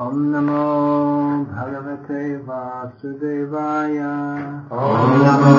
[0.00, 0.64] ॐ नमो
[1.54, 3.98] भगवते वासुदेवाय।
[4.72, 5.56] ॐ नमो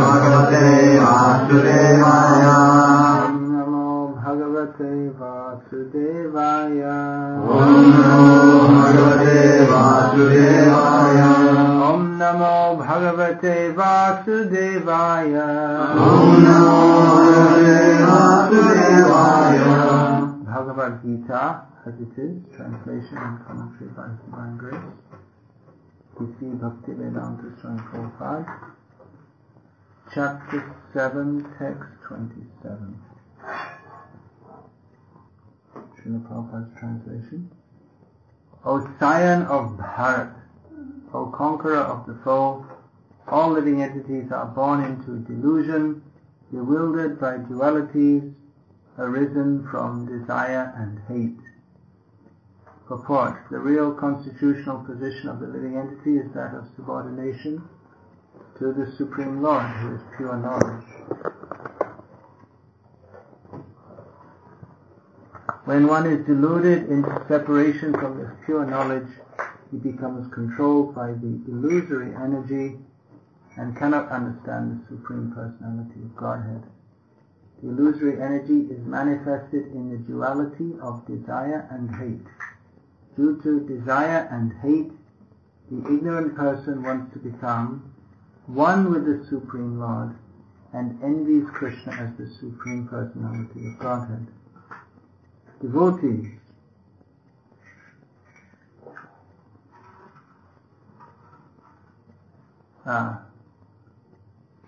[0.00, 2.44] भगवते वासुदेवाय।
[3.24, 3.88] ॐ नमो
[4.18, 6.82] भगवते वासुदेवाय।
[7.56, 9.38] ॐ नमो भगवते
[9.72, 11.20] वासुदेवाय।
[11.88, 16.80] ॐ नमो भगवते वासुदेवाय। ॐ नमो
[17.16, 19.58] भगवते वासुदेवाय।
[21.02, 24.76] Gita, as it is, translation and commentary by His Divine Grace.
[26.18, 28.72] We see Bhakti Vedanta Swami Prabhupada,
[30.12, 33.00] chapter 7, text 27.
[35.74, 37.50] Srila Prabhupada's translation.
[38.64, 40.34] O scion of Bharat,
[41.14, 42.66] O conqueror of the foe,
[43.26, 46.02] all living entities are born into delusion,
[46.52, 48.34] bewildered by dualities,
[48.98, 51.49] arisen from desire and hate.
[52.90, 53.44] Purport.
[53.52, 57.62] The real constitutional position of the living entity is that of subordination
[58.58, 60.84] to the Supreme Lord, who is pure knowledge.
[65.66, 69.06] When one is deluded into separation from this pure knowledge,
[69.70, 72.76] he becomes controlled by the illusory energy
[73.56, 76.64] and cannot understand the Supreme Personality of Godhead.
[77.62, 82.26] The illusory energy is manifested in the duality of desire and hate.
[83.20, 84.90] Due to desire and hate,
[85.70, 87.92] the ignorant person wants to become
[88.46, 90.16] one with the Supreme Lord
[90.72, 94.26] and envies Krishna as the Supreme Personality of Godhead.
[95.60, 96.32] Devotees
[102.86, 103.20] Ah,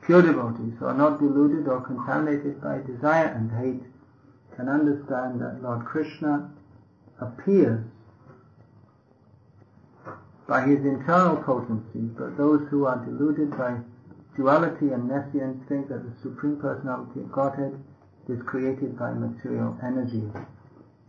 [0.02, 3.82] pure devotees who are not deluded or contaminated by desire and hate
[4.56, 6.50] can understand that Lord Krishna
[7.18, 7.82] appears
[10.52, 13.74] by his internal potency, but those who are deluded by
[14.36, 17.72] duality and nescience think that the Supreme Personality of Godhead
[18.28, 20.22] is created by material energy.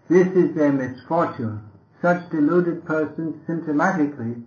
[0.07, 1.59] This is their misfortune.
[2.01, 4.41] Such deluded persons symptomatically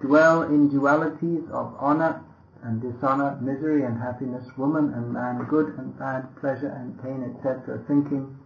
[0.00, 2.22] dwell in dualities of honor
[2.62, 7.82] and dishonor, misery and happiness, woman and man, good and bad, pleasure and pain, etc.,
[7.88, 8.38] thinking,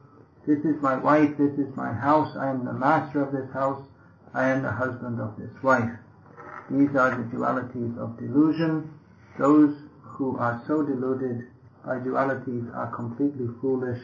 [0.47, 3.83] this is my wife, this is my house, I am the master of this house,
[4.35, 5.91] I am the husband of this wife.
[6.71, 8.93] These are the dualities of delusion.
[9.39, 11.47] Those who are so deluded
[11.85, 14.01] by dualities are completely foolish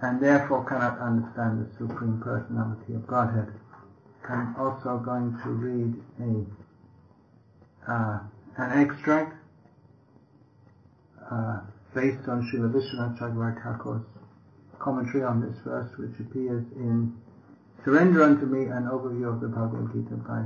[0.00, 3.52] and therefore cannot understand the Supreme Personality of Godhead.
[4.28, 8.20] I'm also going to read a uh,
[8.58, 9.34] an extract
[11.30, 11.60] uh,
[11.94, 13.18] based on Srila Vishwanath
[13.62, 14.04] Thakur's
[14.78, 17.16] commentary on this verse, which appears in
[17.84, 20.44] Surrender unto me an overview of the Bhagavad Gita by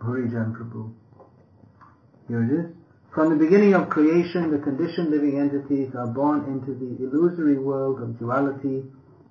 [0.00, 0.92] Bhurijan Prabhu.
[2.26, 2.66] Here it is.
[3.14, 8.02] From the beginning of creation, the conditioned living entities are born into the illusory world
[8.02, 8.82] of duality,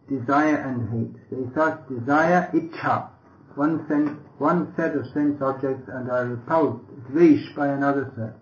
[0.07, 1.29] desire and hate.
[1.29, 3.09] They thus desire itcha,
[3.55, 8.39] one, sense, one set of sense objects, and are repulsed, dvish, by another set.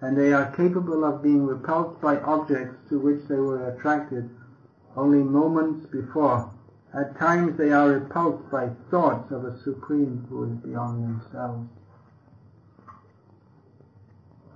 [0.00, 4.30] And they are capable of being repulsed by objects to which they were attracted
[4.96, 6.53] only moments before.
[6.96, 11.68] At times they are repulsed by thoughts of a supreme who is beyond themselves.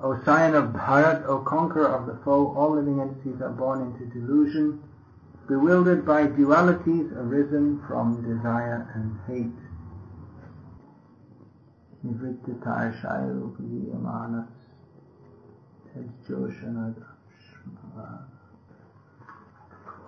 [0.01, 4.07] O scion of Bharat, O conqueror of the foe, all living entities are born into
[4.07, 4.81] delusion,
[5.49, 9.59] bewildered by dualities arisen from desire and hate.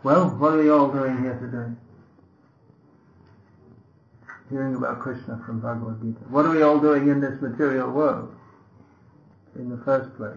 [0.04, 1.74] Well, what are we all doing here today?
[4.50, 6.24] Hearing about Krishna from Bhagavad Gita.
[6.28, 8.34] What are we all doing in this material world?
[9.54, 10.36] In the first place.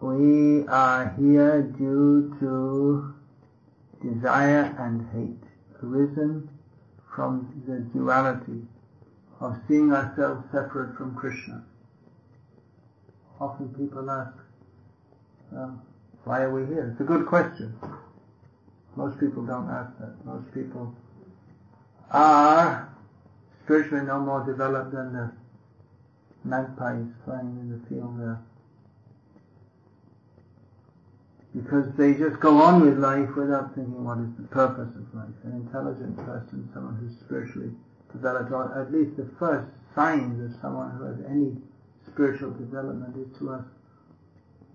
[0.00, 3.14] We are here due to
[4.00, 6.48] desire and hate, arisen
[7.14, 8.62] from the duality
[9.40, 11.64] of seeing ourselves separate from Krishna.
[13.40, 14.32] Often people ask,
[15.50, 15.82] well,
[16.24, 16.90] why are we here?
[16.92, 17.74] It's a good question.
[18.94, 20.14] Most people don't ask that.
[20.24, 20.94] Most people
[22.12, 22.88] Ah, are
[23.64, 25.32] spiritually no more developed than the
[26.42, 28.40] magpies flying in the field there.
[31.54, 35.34] Because they just go on with life without thinking what is the purpose of life.
[35.44, 37.70] An intelligent person, someone who's spiritually
[38.12, 41.56] developed, or at least the first signs of someone who has any
[42.06, 43.66] spiritual development is to ask,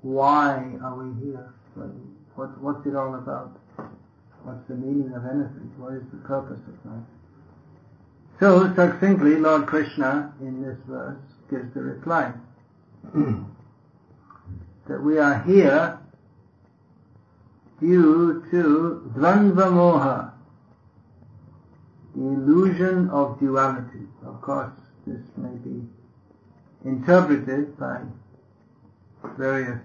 [0.02, 1.54] why are we here?
[2.36, 3.58] What, what's it all about?
[4.44, 5.72] What's the meaning of anything?
[5.78, 7.04] What is the purpose of life?
[8.40, 11.18] So, succinctly, Lord Krishna in this verse
[11.50, 12.34] gives the reply.
[14.88, 16.00] that we are here
[17.80, 20.32] due to Dvandva Moha,
[22.16, 24.08] the illusion of duality.
[24.26, 24.72] Of course,
[25.08, 25.82] this may be
[26.84, 28.02] interpreted by
[29.38, 29.80] various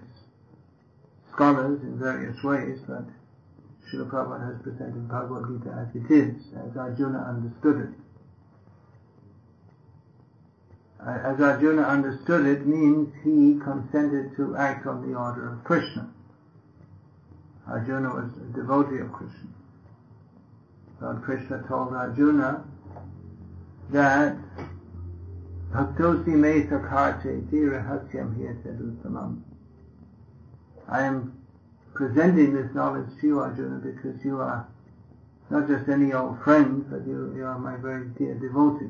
[1.33, 3.05] scholars in various ways, but
[3.87, 8.00] Srila Prabhupada has presented Bhagavad Gita as it is, as Arjuna understood it.
[11.05, 16.07] As Arjuna understood it means he consented to act on the order of Krishna.
[17.67, 19.49] Arjuna was a devotee of Krishna.
[21.01, 22.63] Lord Krishna told Arjuna
[23.89, 24.35] that
[25.73, 29.41] Bhaktosi me sakhache rahasyam hiyasaduttamam.
[30.87, 31.33] I am
[31.95, 34.67] presenting this knowledge to you, Arjuna, because you are
[35.49, 38.89] not just any old friend, but you, you are my very dear devotee.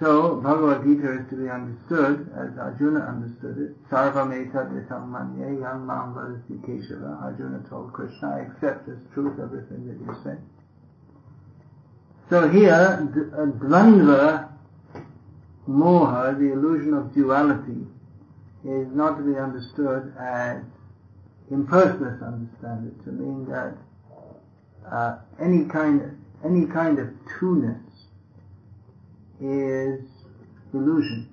[0.00, 3.90] So, Bhagavad Gita is to be understood as Arjuna understood it.
[3.90, 7.22] Sarvam etad manye yang mam vadasi keshava.
[7.22, 10.38] Arjuna told Krishna, I accept as truth everything that you say.
[12.30, 13.06] So here,
[13.58, 14.48] dvandva,
[15.68, 17.86] moha, the illusion of duality,
[18.64, 20.62] is not to be understood as
[21.52, 23.76] impersonalists understand it, to mean that
[24.90, 27.89] uh, any kind any kind of two-ness
[29.40, 30.00] is
[30.72, 31.28] illusion.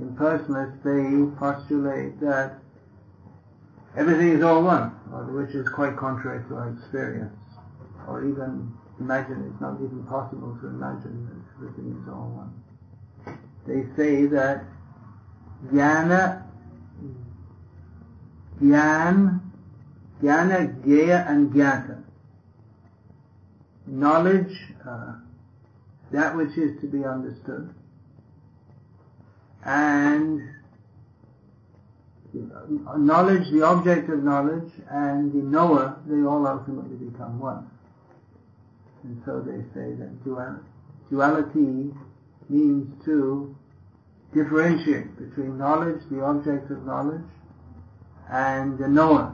[0.00, 2.58] Impersonalists, they postulate that
[3.96, 4.90] everything is all one,
[5.32, 7.34] which is quite contrary to our experience.
[8.06, 12.52] Or even imagine, it's not even possible to imagine that everything is all one.
[13.66, 14.64] They say that
[15.72, 16.44] jnana,
[18.60, 19.40] jnana,
[20.22, 22.02] jnana, jnaya and jnata.
[23.86, 25.14] Knowledge, uh,
[26.12, 27.74] that which is to be understood.
[29.64, 30.48] And
[32.96, 37.70] knowledge, the object of knowledge, and the knower, they all ultimately become one.
[39.02, 40.24] And so they say that
[41.10, 41.92] duality
[42.48, 43.56] means to
[44.34, 47.22] differentiate between knowledge, the object of knowledge,
[48.30, 49.32] and the knower.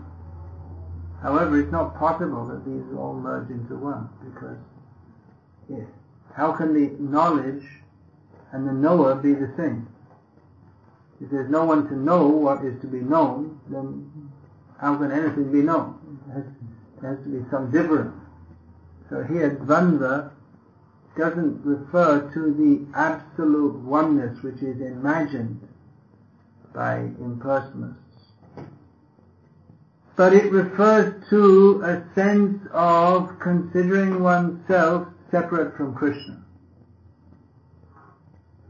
[1.22, 4.58] However, it's not possible that these all merge into one, because
[5.68, 5.86] yes,
[6.34, 7.64] how can the knowledge
[8.52, 9.88] and the knower be the same?
[11.20, 14.30] If there's no one to know what is to be known, then
[14.80, 16.18] how can anything be known?
[16.26, 16.44] There has,
[17.00, 18.14] there has to be some difference.
[19.08, 20.30] So here, dvandva
[21.16, 25.68] doesn't refer to the absolute oneness which is imagined
[26.74, 27.96] by impersonalists.
[30.16, 36.44] But it refers to a sense of considering oneself separate from Krishna.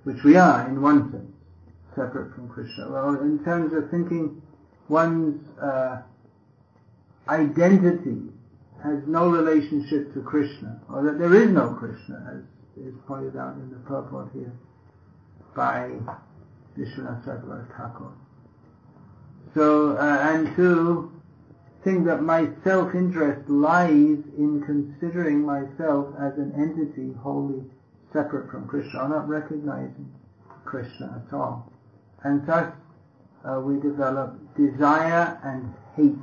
[0.04, 1.34] Which we are, in one sense,
[1.94, 2.88] separate from Krishna.
[2.88, 4.40] Well, in terms of thinking
[4.88, 6.00] one's uh,
[7.28, 8.22] identity
[8.82, 12.42] has no relationship to Krishna, or that there is no Krishna, as
[12.84, 14.52] is pointed out in the purport here
[15.54, 15.90] by
[16.78, 18.12] Vishwanath Thakur.
[19.54, 21.12] So, uh, and to
[21.84, 27.62] think that my self-interest lies in considering myself as an entity wholly
[28.12, 30.12] separate from Krishna, or not recognizing
[30.64, 31.72] Krishna at all.
[32.22, 32.72] And thus
[33.44, 36.18] uh, we develop desire and hate.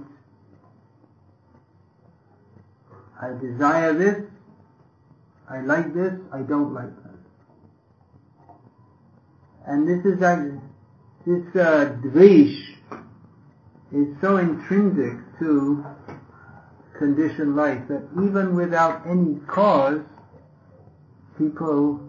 [3.22, 4.24] I desire this,
[5.50, 7.10] I like this, I don't like that.
[9.68, 10.40] And this is that,
[11.26, 12.69] this uh, dvesh
[13.92, 15.86] is so intrinsic to
[16.98, 20.02] conditioned life that even without any cause,
[21.38, 22.00] people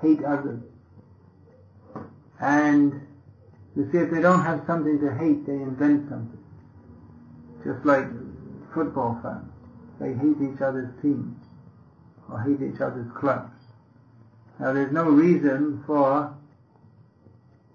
[0.00, 0.62] hate others.
[2.40, 3.06] And
[3.76, 6.38] you see, if they don't have something to hate, they invent something.
[7.64, 8.06] Just like
[8.72, 9.50] football fans.
[10.00, 11.36] They hate each other's teams
[12.30, 13.50] or hate each other's clubs.
[14.60, 16.34] Now there's no reason for,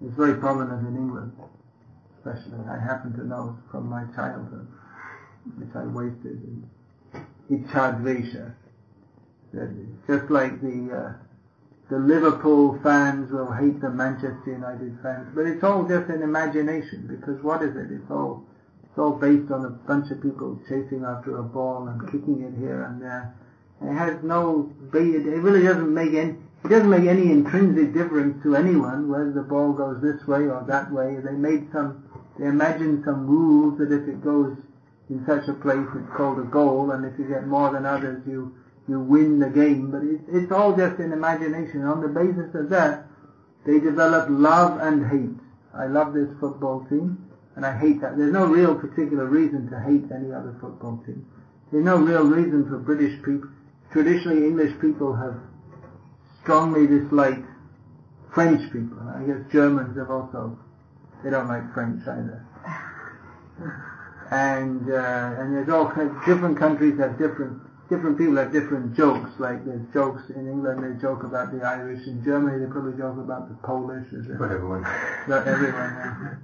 [0.03, 1.33] it's very prominent in England,
[2.23, 4.67] especially I happen to know from my childhood,
[5.57, 6.69] which I wasted in
[7.49, 8.53] Ichadvesha.
[10.07, 11.13] Just like the uh,
[11.89, 17.05] the Liverpool fans will hate the Manchester United fans, but it's all just an imagination
[17.05, 17.91] because what is it?
[17.91, 18.45] It's all
[18.91, 22.59] it's all based on a bunch of people chasing after a ball and kicking it
[22.59, 23.33] here and there.
[23.81, 28.55] It has no, it really doesn't make any, it doesn't make any intrinsic difference to
[28.55, 31.17] anyone whether the ball goes this way or that way.
[31.23, 32.03] They made some
[32.41, 34.57] they imagine some rules that if it goes
[35.12, 38.24] in such a place it's called a goal and if you get more than others
[38.25, 38.55] you,
[38.88, 41.83] you win the game, but it's, it's all just an imagination.
[41.83, 43.05] On the basis of that,
[43.63, 45.38] they develop love and hate.
[45.77, 48.17] I love this football team, and I hate that.
[48.17, 51.24] There's no real particular reason to hate any other football team.
[51.71, 53.50] There's no real reason for British people.
[53.91, 55.36] Traditionally, English people have
[56.41, 57.45] strongly disliked
[58.33, 58.98] French people.
[59.15, 60.57] I guess Germans have also,
[61.23, 62.45] they don't like French either.
[64.31, 69.29] And, uh, and there's all kinds, different countries have different, different people have different jokes.
[69.39, 72.07] Like there's jokes in England, they joke about the Irish.
[72.07, 74.07] In Germany, they probably joke about the Polish.
[74.13, 74.85] About everyone.
[75.27, 75.73] About everyone.
[75.75, 76.35] yeah.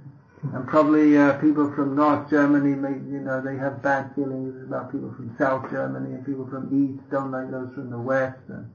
[0.54, 4.92] And probably uh, people from North Germany, may, you know, they have bad feelings about
[4.92, 8.38] people from South Germany, and people from East don't like those from the West.
[8.48, 8.70] And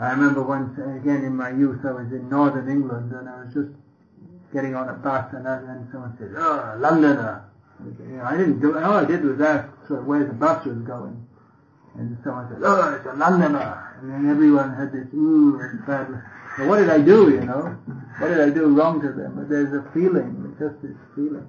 [0.00, 3.54] I remember once, again in my youth, I was in Northern England, and I was
[3.54, 3.70] just
[4.52, 7.44] getting on a bus, and then someone said, "Oh, Londoner."
[7.80, 8.76] Know, I didn't do.
[8.76, 8.84] it.
[8.84, 11.26] All I did was ask sort of where the bus was going,
[11.96, 16.08] and someone said, "Oh, it's a Londoner," and then everyone had this ooh and bad.
[16.58, 17.30] Well, what did I do?
[17.30, 17.76] You know,
[18.18, 19.34] what did I do wrong to them?
[19.36, 21.48] But there's a feeling, just this feeling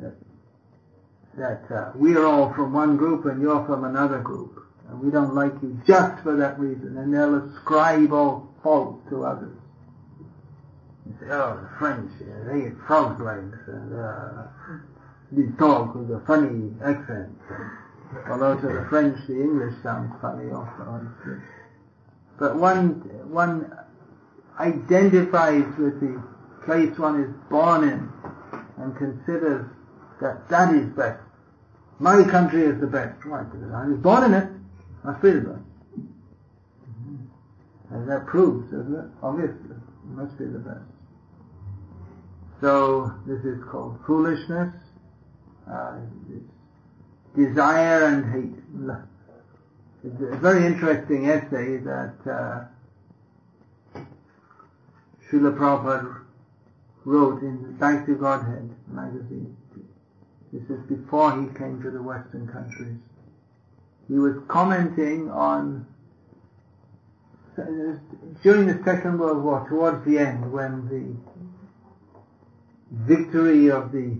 [0.00, 0.14] that
[1.38, 5.10] that uh, we are all from one group and you're from another group, and we
[5.10, 9.56] don't like you just for that reason, and they'll ascribe all fault to others.
[11.30, 12.10] Oh, the French,
[12.46, 14.42] they eat frog legs, and uh,
[15.32, 17.36] they talk with a funny accent.
[18.30, 21.06] Although to the French, the English sounds funny also.
[22.38, 23.00] But one,
[23.30, 23.70] one
[24.58, 26.22] identifies with the
[26.64, 28.12] place one is born in
[28.78, 29.66] and considers
[30.20, 31.20] that that is best.
[31.98, 33.24] My country is the best.
[33.24, 33.42] Why?
[33.42, 34.48] Because I was born in it.
[35.04, 35.62] I feel that.
[37.90, 39.10] And that proves, doesn't it?
[39.22, 40.97] Obviously, it must be the best.
[42.60, 44.74] So this is called foolishness.
[45.70, 45.98] Uh,
[47.36, 48.96] desire and hate.
[50.04, 54.00] It's a very interesting essay that uh,
[55.30, 56.20] Srila Prabhupada
[57.04, 59.56] wrote in Back to Godhead magazine.
[60.52, 62.96] This is before he came to the Western countries.
[64.08, 65.86] He was commenting on
[68.42, 71.37] during the Second World War, towards the end, when the
[72.90, 74.16] victory of the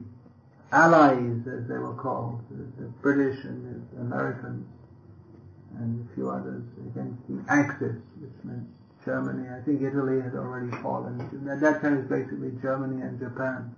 [0.71, 4.67] Allies, as they were called, the, the British and the Americans,
[5.79, 8.69] and a few others against the Axis, which meant
[9.05, 9.49] Germany.
[9.49, 11.21] I think Italy had already fallen.
[11.51, 13.75] At that time, it was basically Germany and Japan.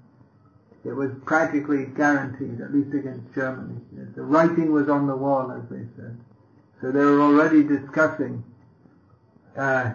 [0.84, 3.80] It was practically guaranteed, at least against Germany.
[4.16, 6.18] The writing was on the wall, as they said.
[6.80, 8.42] So they were already discussing.
[9.56, 9.92] Uh,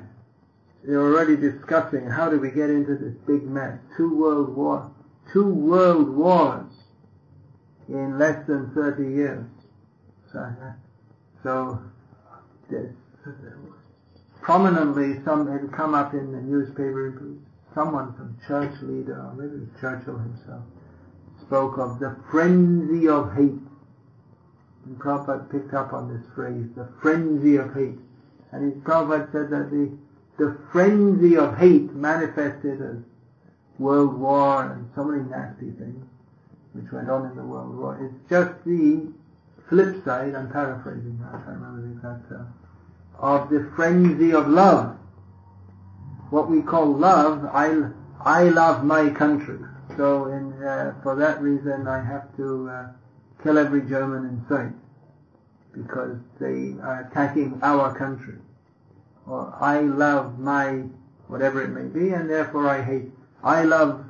[0.88, 3.80] they were already discussing how do we get into this big mess?
[3.98, 4.92] Two world war,
[5.34, 6.72] two world wars
[7.88, 9.46] in less than 30 years.
[11.44, 11.80] So,
[12.70, 12.92] this,
[14.42, 17.38] prominently, some had come up in the newspaper.
[17.74, 20.64] Someone from church leader, or maybe Churchill himself,
[21.42, 23.60] spoke of the frenzy of hate.
[24.86, 28.00] And Prabhupada picked up on this phrase, the frenzy of hate.
[28.52, 29.92] And Prabhupada said that the,
[30.38, 32.98] the frenzy of hate manifested as
[33.80, 36.06] world war and so many nasty things
[36.74, 37.98] which went on in the world war.
[38.02, 39.08] It's just the
[39.70, 42.54] flip side, I'm paraphrasing I can't remember the exact term,
[43.18, 44.98] of the frenzy of love.
[46.30, 47.90] What we call love, I,
[48.20, 49.60] I love my country.
[49.96, 52.88] So in, uh, for that reason I have to uh,
[53.42, 54.74] kill every German in sight
[55.72, 58.36] because they are attacking our country.
[59.28, 60.84] Or I love my
[61.28, 63.10] whatever it may be and therefore I hate.
[63.44, 64.06] I love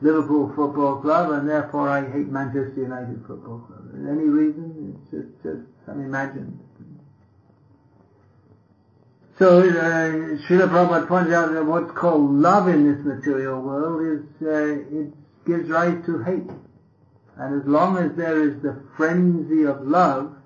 [0.00, 3.90] Liverpool Football Club and therefore I hate Manchester United Football Club.
[3.94, 4.98] Any reason?
[5.02, 6.58] It's just, just some imagined.
[9.38, 9.62] So uh,
[10.46, 15.12] Srila Prabhupada points out that what's called love in this material world is uh, it
[15.46, 16.50] gives rise to hate.
[17.36, 20.36] And as long as there is the frenzy of love,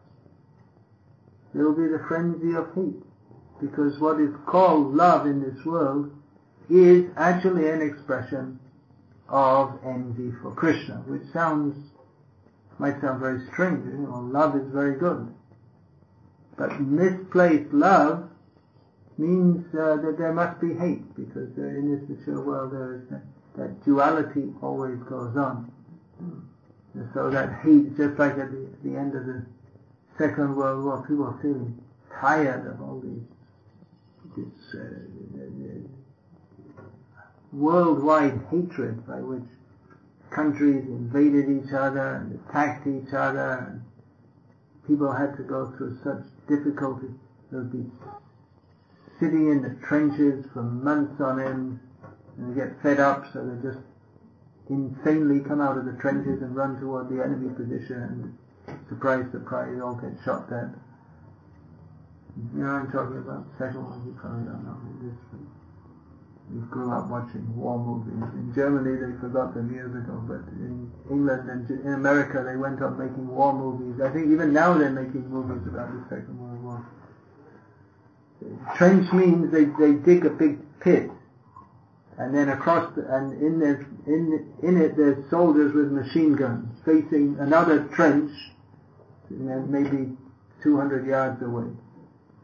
[1.52, 3.05] there will be the frenzy of hate.
[3.60, 6.10] Because what is called love in this world
[6.68, 8.58] is actually an expression
[9.28, 11.76] of envy for Krishna, which sounds,
[12.78, 13.84] might sound very strange.
[13.86, 15.32] You know, love is very good.
[16.56, 18.28] But misplaced love
[19.18, 23.08] means uh, that there must be hate, because uh, in this material world there is
[23.10, 23.22] that,
[23.56, 25.72] that duality always goes on.
[26.94, 29.44] And so that hate, just like at the, the end of the
[30.18, 31.78] Second World War, people are feeling
[32.20, 33.22] tired of all these
[34.36, 34.84] this uh,
[37.52, 39.48] worldwide hatred by which
[40.30, 43.82] countries invaded each other and attacked each other and
[44.86, 47.08] people had to go through such difficulty.
[47.50, 47.90] They would be
[49.18, 51.80] sitting in the trenches for months on end,
[52.36, 53.82] and they get fed up, so they just
[54.68, 59.80] insanely come out of the trenches and run toward the enemy position, and surprise, surprise,
[59.82, 60.74] all get shot dead.
[62.36, 63.46] You know I'm talking about?
[63.58, 65.46] Second one, you probably don't know this is.
[66.52, 68.22] We grew up watching war movies.
[68.34, 72.96] In Germany, they forgot years ago, but in England and in America, they went on
[72.96, 74.00] making war movies.
[74.00, 76.86] I think even now they're making movies about the Second World War.
[78.76, 81.10] Trench means they, they dig a big pit,
[82.18, 86.68] and then across the, and in there, in in it there's soldiers with machine guns
[86.84, 88.30] facing another trench,
[89.30, 90.16] maybe
[90.62, 91.72] 200 yards away.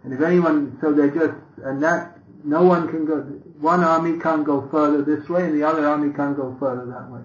[0.04, 3.20] And if anyone, so they're just, and that, no one can go,
[3.60, 7.10] one army can't go further this way and the other army can't go further that
[7.10, 7.20] way.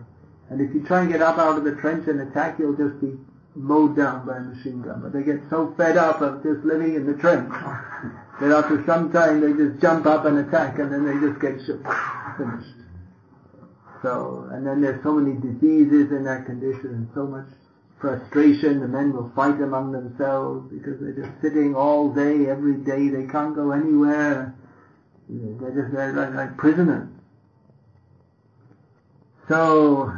[0.50, 3.02] And if you try and get up out of the trench and attack, you'll just
[3.02, 3.18] be
[3.56, 5.02] mowed down by a machine gun.
[5.02, 7.50] But they get so fed up of just living in the trench
[8.40, 11.58] that after some time they just jump up and attack and then they just get
[12.38, 12.76] finished.
[14.04, 17.48] So, and then there's so many diseases in that condition and so much
[18.00, 18.80] frustration.
[18.80, 23.10] The men will fight among themselves because they're just sitting all day, every day.
[23.10, 24.56] They can't go anywhere.
[25.30, 27.10] They're just they're like, like prisoners.
[29.48, 30.14] So,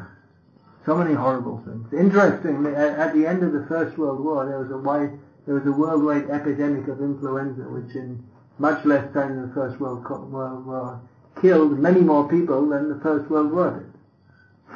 [0.86, 1.94] so many horrible things.
[1.94, 5.66] Interestingly, at, the end of the First World War, there was a wide, there was
[5.66, 8.24] a worldwide epidemic of influenza, which in
[8.58, 11.00] much less time than the First World War
[11.42, 13.84] killed many more people than the First World War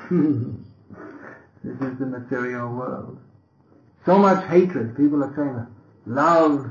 [0.09, 0.55] did.
[1.63, 3.19] This is the material world.
[4.05, 4.97] So much hatred.
[4.97, 5.67] People are saying
[6.05, 6.69] love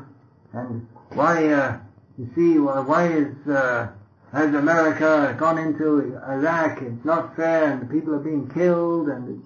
[0.52, 1.78] and why, uh,
[2.18, 3.88] you see, well, why is, uh,
[4.32, 6.82] has America gone into Iraq?
[6.82, 9.42] It's not fair and the people are being killed and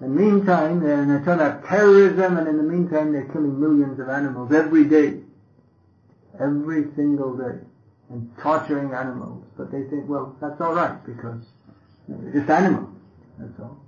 [0.00, 4.00] in the meantime, they're, they're talking about terrorism and in the meantime they're killing millions
[4.00, 5.20] of animals every day.
[6.40, 7.58] Every single day.
[8.08, 9.44] And torturing animals.
[9.58, 11.44] But they think, well, that's alright because
[12.08, 12.88] they're just animals.
[13.38, 13.79] That's all.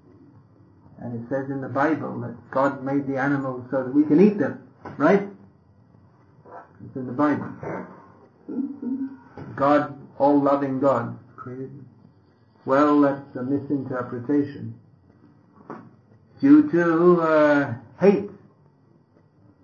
[1.02, 4.20] And it says in the Bible that God made the animals so that we can
[4.20, 4.62] eat them,
[4.98, 5.26] right?
[6.84, 7.48] It's in the Bible.
[9.56, 11.84] God, all loving God, created.
[12.64, 14.78] Well, that's a misinterpretation.
[16.40, 18.30] Due to uh, hate.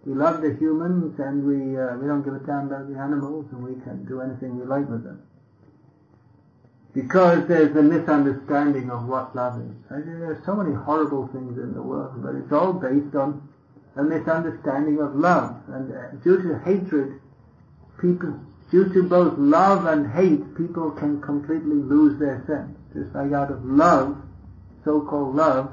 [0.05, 3.47] We love the humans and we uh, we don't give a damn about the animals
[3.53, 5.23] and we can do anything we like with them
[7.01, 9.71] because there's a misunderstanding of what love is.
[9.89, 13.49] I mean, there's so many horrible things in the world, but it's all based on
[13.95, 15.55] a misunderstanding of love.
[15.69, 17.21] And uh, due to hatred,
[18.01, 18.41] people,
[18.73, 22.77] due to both love and hate, people can completely lose their sense.
[22.93, 24.21] Just like out of love,
[24.85, 25.71] so-called love,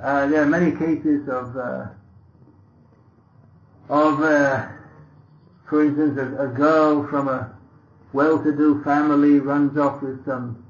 [0.00, 1.86] uh, there are many cases of, uh,
[3.88, 4.68] of, uh,
[5.68, 7.57] for instance, a, a girl from a
[8.12, 10.64] well-to-do family runs off with some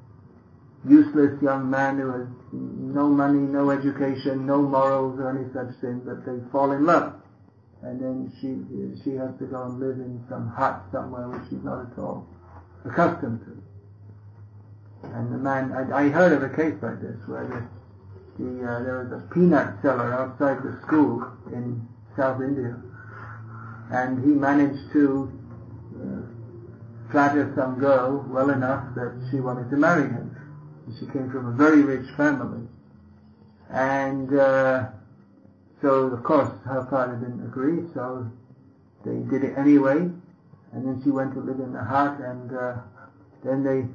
[0.86, 6.00] useless young man who has no money, no education, no morals or any such thing,
[6.04, 7.14] but they fall in love.
[7.82, 11.62] And then she, she has to go and live in some hut somewhere which she's
[11.62, 12.26] not at all
[12.84, 15.08] accustomed to.
[15.08, 18.82] And the man, I, I heard of a case like this where the, the uh,
[18.82, 22.76] there was a peanut seller outside the school in South India,
[23.92, 25.32] and he managed to
[27.10, 30.34] flattered some girl well enough that she wanted to marry him.
[30.98, 32.66] She came from a very rich family.
[33.70, 34.86] And uh,
[35.82, 38.30] so, of course, her father didn't agree, so
[39.04, 39.98] they did it anyway.
[40.72, 42.74] And then she went to live in the hut, and uh,
[43.44, 43.86] then they,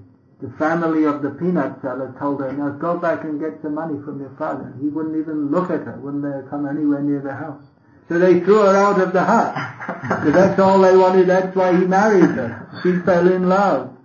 [0.46, 4.00] the family of the peanut seller told her, now go back and get some money
[4.04, 4.74] from your father.
[4.82, 7.64] He wouldn't even look at her, wouldn't let her come anywhere near the house.
[8.10, 9.56] So they threw her out of the hut.
[10.02, 12.82] Because that's all they wanted, that's why he married her.
[12.84, 13.96] She fell in love.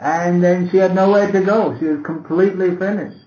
[0.00, 1.76] And then she had nowhere to go.
[1.78, 3.26] She was completely finished.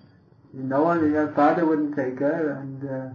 [0.54, 3.14] No one, her father wouldn't take her, and uh,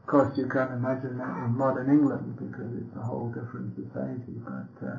[0.00, 4.32] of course you can't imagine that in modern England because it's a whole different society.
[4.38, 4.96] But uh,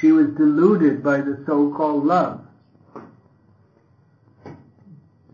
[0.00, 2.44] she was deluded by the so-called love.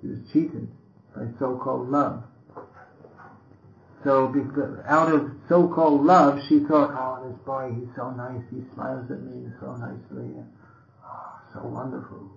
[0.00, 0.68] She was cheated
[1.14, 2.22] by so-called love.
[4.04, 4.32] So
[4.86, 9.20] out of so-called love, she thought, oh, this boy, he's so nice, he smiles at
[9.22, 10.52] me so nicely, and,
[11.04, 12.30] oh, so wonderful.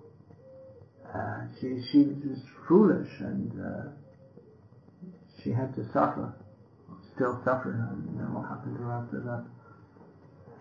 [1.14, 3.90] Uh, she, she was foolish and uh,
[5.42, 6.32] she had to suffer,
[7.14, 9.44] still suffering, and you know what happened to her after that.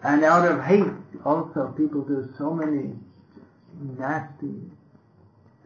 [0.03, 0.93] And out of hate,
[1.25, 2.93] also, people do so many
[3.97, 4.71] nasty,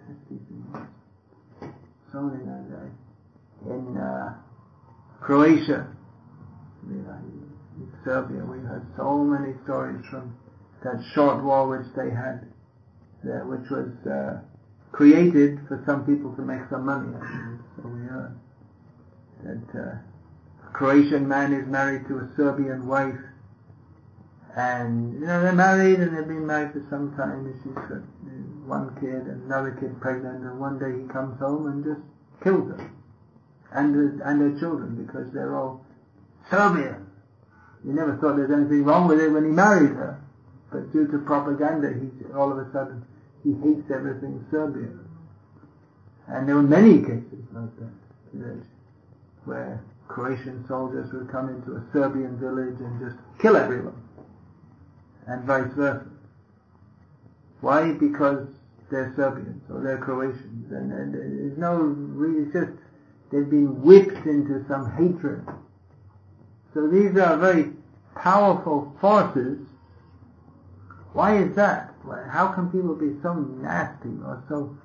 [0.08, 0.88] nasty things.
[2.12, 2.43] So many,
[3.65, 4.34] in, uh,
[5.23, 5.88] Croatia,
[8.03, 8.43] Serbia.
[8.43, 10.36] We heard so many stories from
[10.83, 12.45] that short war which they had
[13.23, 14.41] there, which was uh,
[14.91, 17.15] created for some people to make some money.
[17.77, 18.38] So we heard
[19.45, 23.23] that uh, a Croatian man is married to a Serbian wife,
[24.57, 27.45] and you know they're married and they've been married for some time.
[27.45, 28.03] And she's got
[28.67, 32.01] one kid and another kid pregnant, and one day he comes home and just
[32.43, 32.91] kills her
[33.73, 35.86] and and her children because they're all
[36.49, 37.07] Serbian.
[37.83, 40.21] He never thought there's anything wrong with it when he married her,
[40.71, 43.05] but due to propaganda, he all of a sudden
[43.43, 44.99] he hates everything Serbian.
[46.27, 48.63] And there were many cases like that,
[49.43, 54.01] where Croatian soldiers would come into a Serbian village and just kill everyone,
[55.27, 56.05] and vice versa.
[57.59, 57.91] Why?
[57.93, 58.47] Because
[58.91, 61.95] they're Serbians or they're Croatians, and, and there's no,
[62.39, 62.71] it's just
[63.34, 65.43] they've been whipped into some hatred.
[66.74, 67.72] So these are very
[68.15, 69.60] powerful forces.
[71.13, 71.93] Why is that?
[72.30, 74.78] How can people be so nasty or so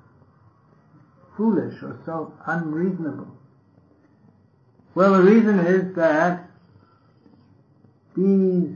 [1.35, 3.27] foolish or so unreasonable?
[4.95, 6.49] Well, the reason is that
[8.15, 8.75] these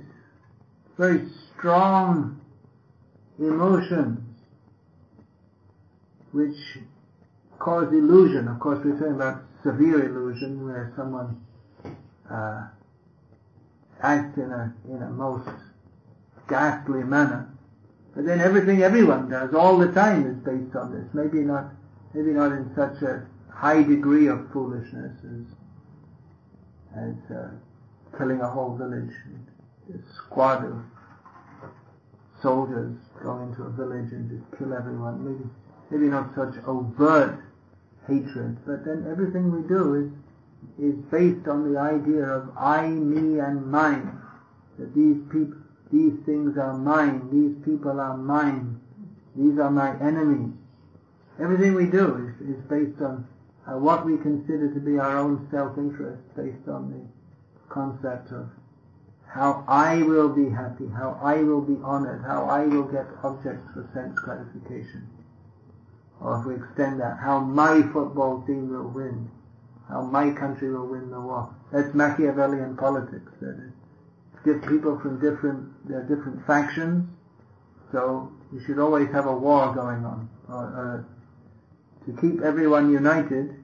[0.98, 2.40] very strong
[3.40, 4.20] emotions
[6.32, 6.78] which
[7.60, 11.41] cause illusion, of course we're talking about severe illusion where someone
[12.30, 12.67] uh,
[14.02, 15.49] acts in a, in a most
[16.47, 17.49] ghastly manner.
[18.15, 21.06] But then everything everyone does all the time is based on this.
[21.13, 21.71] Maybe not,
[22.13, 27.49] maybe not in such a high degree of foolishness as, as uh,
[28.17, 29.12] killing a whole village.
[29.89, 30.78] A squad of
[32.41, 35.23] soldiers go into a village and just kill everyone.
[35.26, 35.49] Maybe,
[35.89, 37.43] maybe not such overt
[38.08, 40.12] hatred, but then everything we do is
[40.80, 44.20] is based on the idea of I, me, and mine.
[44.80, 45.58] That these people,
[45.92, 48.80] these things are mine, these people are mine,
[49.36, 50.54] these are my enemies.
[51.39, 53.28] Everything we do is, is based on
[53.68, 58.50] uh, what we consider to be our own self-interest, based on the concept of
[59.28, 63.66] how I will be happy, how I will be honored, how I will get objects
[63.74, 65.08] for sense gratification.
[66.24, 69.30] Or if we extend that, how my football team will win,
[69.90, 71.54] how my country will win the war.
[71.72, 73.32] That's Machiavellian politics.
[73.42, 73.74] That is,
[74.46, 77.10] get people from different, there different factions,
[77.92, 80.30] so you should always have a war going on.
[80.48, 81.08] Or, or
[82.06, 83.56] to keep everyone united,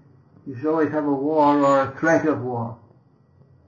[0.46, 2.78] you should always have a war or a threat of war.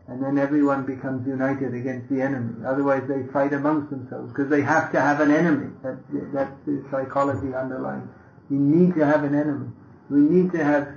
[0.08, 2.66] And then everyone becomes united against the enemy.
[2.68, 5.72] Otherwise they fight amongst themselves because they have to have an enemy.
[5.84, 6.00] That,
[6.34, 8.10] that's the psychology underlying.
[8.52, 9.70] We need to have an enemy.
[10.10, 10.90] We need to have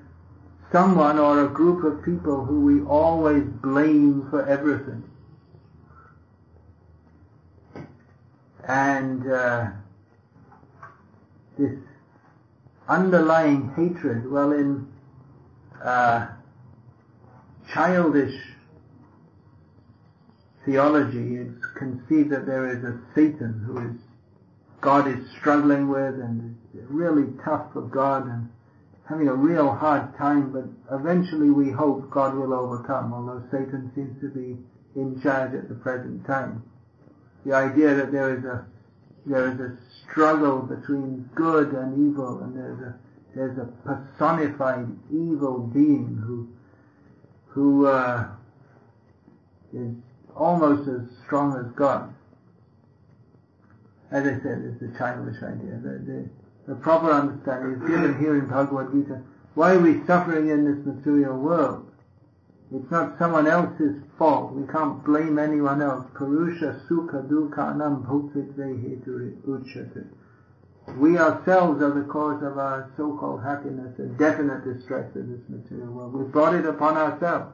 [0.72, 5.04] someone or a group of people who we always blame for everything.
[8.66, 9.66] And uh,
[11.56, 11.78] this
[12.88, 14.88] underlying hatred, well, in
[15.80, 16.26] uh,
[17.72, 18.34] childish
[20.66, 23.96] theology, it's conceived that there is a Satan who is
[24.80, 26.56] God is struggling with and
[26.88, 28.48] really tough for God and
[29.08, 30.64] having a real hard time, but
[30.96, 34.56] eventually we hope God will overcome, although Satan seems to be
[34.98, 36.62] in charge at the present time.
[37.44, 38.66] The idea that there is a
[39.26, 42.94] there is a struggle between good and evil, and there's a
[43.34, 46.48] there's a personified evil being who
[47.48, 48.28] who uh,
[49.72, 49.94] is
[50.34, 52.14] almost as strong as God.
[54.10, 55.80] As I said, it's a childish idea.
[55.82, 56.28] The, the,
[56.66, 59.22] the proper understanding is given here in Bhagavad Gita.
[59.55, 61.90] Why are we suffering in this material world?
[62.72, 64.53] It's not someone else's fault.
[64.53, 66.07] We can't blame anyone else.
[66.14, 70.07] Purusha sukha dukhanam bhutitve uchate.
[70.98, 75.92] We ourselves are the cause of our so-called happiness and definite distress in this material
[75.92, 76.14] world.
[76.14, 77.53] We brought it upon ourselves.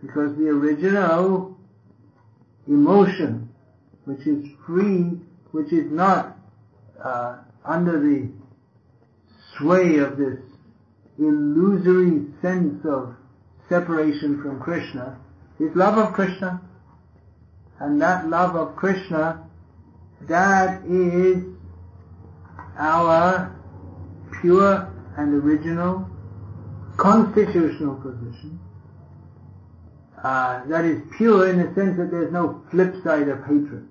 [0.00, 1.56] Because the original
[2.66, 3.48] emotion,
[4.06, 5.20] which is free,
[5.52, 6.36] which is not
[7.02, 8.28] uh, under the
[9.56, 10.38] sway of this
[11.18, 13.14] illusory sense of
[13.68, 15.18] separation from Krishna
[15.58, 16.60] is love of Krishna.
[17.80, 19.48] And that love of Krishna,
[20.22, 21.44] that is
[22.78, 23.54] our
[24.40, 26.08] pure and original
[26.96, 28.60] constitutional position.
[30.22, 33.88] Uh, that is pure in the sense that there's no flip side of hatred.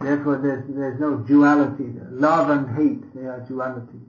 [0.00, 1.92] Therefore, there's, there's no duality.
[2.10, 4.00] Love and hate, they are duality.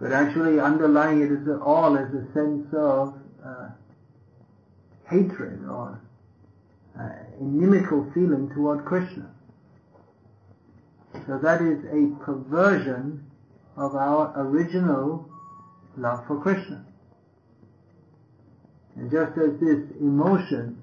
[0.00, 3.68] But actually underlying it is all is a sense of uh,
[5.08, 6.00] hatred or
[6.98, 7.08] uh,
[7.40, 9.30] inimical feeling toward Krishna.
[11.26, 13.24] So that is a perversion
[13.76, 15.28] of our original
[15.96, 16.84] love for Krishna.
[18.96, 20.82] And just as this emotion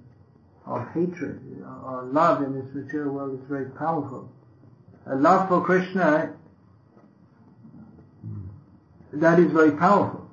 [0.66, 1.40] of hatred
[1.86, 4.30] or love in this material world is very powerful,
[5.06, 6.34] a love for Krishna,
[9.14, 10.30] that is very powerful.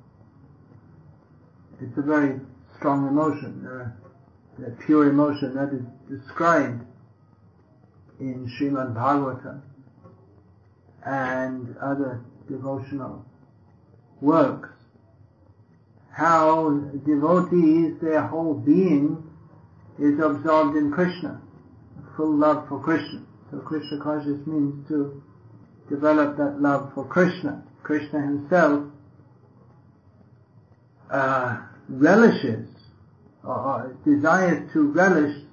[1.81, 2.39] It's a very
[2.77, 6.85] strong emotion, uh, a pure emotion that is described
[8.19, 9.61] in Srimad Bhagavatam
[11.05, 13.25] and other devotional
[14.21, 14.69] works.
[16.11, 16.69] How
[17.05, 19.22] devotees, their whole being
[19.99, 21.41] is absorbed in Krishna,
[22.15, 23.21] full love for Krishna.
[23.51, 25.21] So Krishna conscious means to
[25.89, 27.63] develop that love for Krishna.
[27.83, 28.85] Krishna himself
[31.11, 31.57] uh,
[31.89, 32.67] relishes
[33.43, 35.43] or, or desires to relish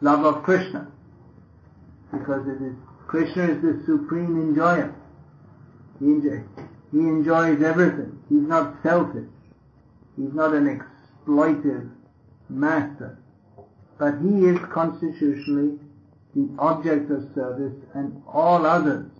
[0.00, 0.86] love of Krishna
[2.12, 2.74] because it is
[3.08, 4.94] Krishna is the supreme enjoyer.
[5.98, 6.42] He, enjoy,
[6.92, 8.22] he enjoys everything.
[8.28, 9.28] He's not selfish.
[10.16, 10.78] He's not an
[11.26, 11.90] exploitive
[12.50, 13.18] master.
[13.98, 15.78] But he is constitutionally
[16.34, 19.10] the object of service and all others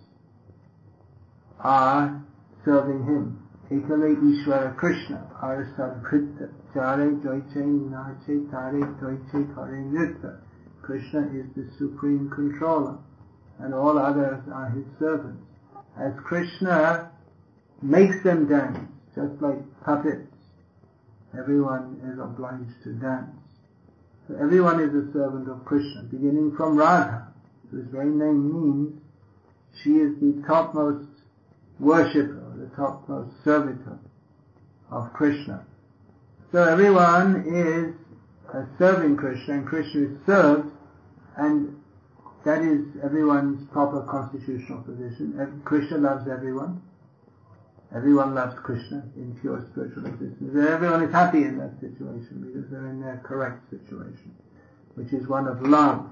[1.59, 2.23] are
[2.63, 3.43] serving him.
[3.69, 10.39] Ekale Ishvara Krishna, Arasabhrita, Jare Doiche Nache Tare Doiche Kare Nirta.
[10.81, 12.97] Krishna is the supreme controller
[13.59, 15.43] and all others are his servants.
[15.99, 17.11] As Krishna
[17.81, 18.79] makes them dance,
[19.13, 20.33] just like puppets,
[21.37, 23.38] everyone is obliged to dance.
[24.29, 27.29] So everyone is a servant of Krishna, beginning from Radha,
[27.71, 29.01] whose very name means
[29.83, 31.09] she is the topmost
[31.79, 33.97] worshipper, the topmost servitor
[34.91, 35.65] of Krishna.
[36.51, 37.95] So everyone is
[38.53, 40.71] uh, serving Krishna and Krishna is served
[41.37, 41.75] and
[42.45, 45.61] that is everyone's proper constitutional position.
[45.65, 46.83] Krishna loves everyone.
[47.95, 50.53] Everyone loves Krishna in pure spiritual existence.
[50.53, 54.35] And everyone is happy in that situation because they're in their correct situation,
[54.93, 56.07] which is one of love,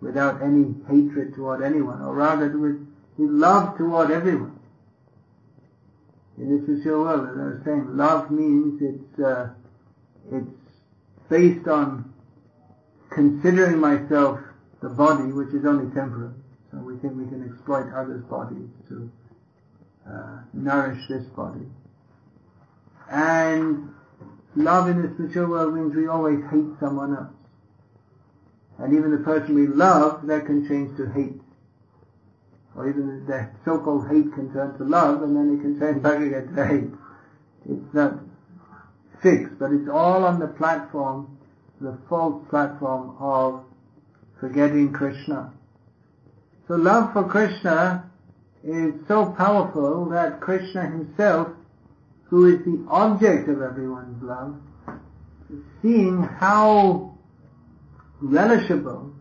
[0.00, 2.86] without any hatred toward anyone, or rather with,
[3.18, 4.58] love toward everyone.
[6.38, 9.50] In this material world, as I was saying, love means it's uh,
[10.32, 10.50] it's
[11.28, 12.12] based on
[13.10, 14.40] considering myself
[14.82, 16.34] the body, which is only temporary.
[16.70, 19.10] So we think we can exploit others' bodies to
[20.08, 21.66] uh, nourish this body.
[23.10, 23.94] And
[24.56, 27.32] love in this material world means we always hate someone else.
[28.78, 31.40] And even the person we love, that can change to hate.
[32.76, 36.20] Or even the so-called hate can turn to love, and then it can turn back
[36.20, 36.90] again to hate.
[37.70, 38.14] It's not
[39.22, 41.38] fixed, but it's all on the platform,
[41.80, 43.64] the false platform of
[44.40, 45.52] forgetting Krishna.
[46.66, 48.10] So love for Krishna
[48.66, 51.48] is so powerful that Krishna himself,
[52.24, 54.56] who is the object of everyone's love,
[55.82, 57.16] seeing how
[58.22, 59.12] relishable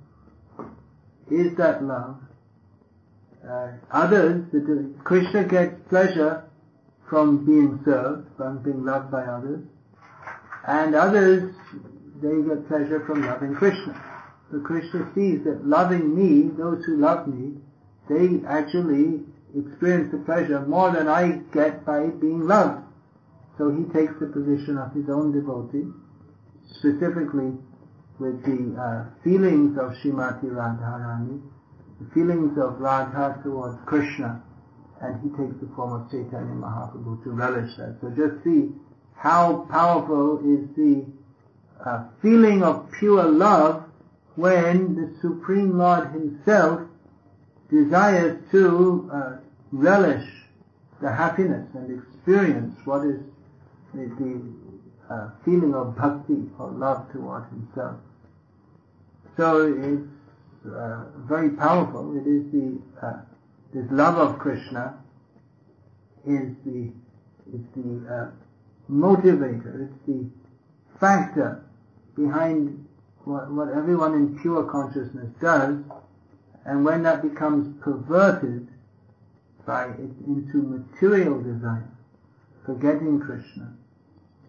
[1.30, 2.18] is that love,
[3.48, 4.46] uh, others,
[5.04, 6.50] Krishna gets pleasure
[7.10, 9.60] from being served, from being loved by others,
[10.66, 11.54] and others,
[12.22, 14.02] they get pleasure from loving Krishna.
[14.50, 17.58] So Krishna sees that loving me, those who love me,
[18.08, 19.22] they actually
[19.56, 22.84] experience the pleasure more than I get by being loved.
[23.58, 25.88] So he takes the position of his own devotee,
[26.78, 27.54] specifically
[28.20, 31.42] with the uh, feelings of Srimati Radharani,
[32.00, 34.42] the feelings of Radha towards Krishna,
[35.02, 37.98] and he takes the form of Chaitanya Mahaprabhu to relish that.
[38.02, 38.72] So just see
[39.16, 41.06] how powerful is the
[41.86, 43.84] uh, feeling of pure love
[44.36, 46.82] when the Supreme Lord Himself
[47.74, 49.38] desires to uh,
[49.72, 50.30] relish
[51.02, 53.20] the happiness and experience what is
[53.94, 57.98] the, the uh, feeling of bhakti or love toward Himself.
[59.36, 62.16] So it's uh, very powerful.
[62.16, 63.22] It is the uh,
[63.74, 64.96] this love of Krishna
[66.26, 66.92] is the
[67.52, 68.32] is the uh,
[68.90, 69.90] motivator.
[69.90, 70.30] It's the
[71.00, 71.66] factor
[72.16, 72.88] behind
[73.26, 75.76] what, what everyone in pure consciousness does,
[76.66, 78.68] and when that becomes perverted
[79.66, 81.90] by it into material desire,
[82.66, 83.74] forgetting Krishna,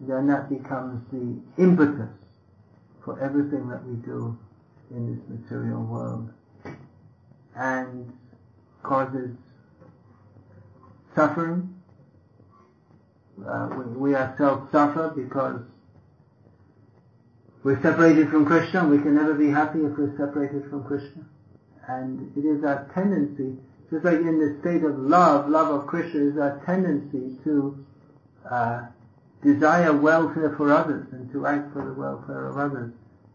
[0.00, 2.11] then that becomes the impetus
[3.05, 4.37] for everything that we do
[4.90, 6.31] in this material world
[7.57, 8.12] and
[8.83, 9.31] causes
[11.14, 11.74] suffering
[13.46, 15.61] uh, we, we ourselves suffer because
[17.62, 18.87] we're separated from Krishna.
[18.87, 21.24] We can never be happy if we're separated from Krishna.
[21.88, 23.57] And it is our tendency,
[23.90, 27.85] just like in the state of love, love of Krishna is our tendency to
[28.51, 28.83] uh,
[29.42, 32.92] desire welfare for others and to act for the welfare of others.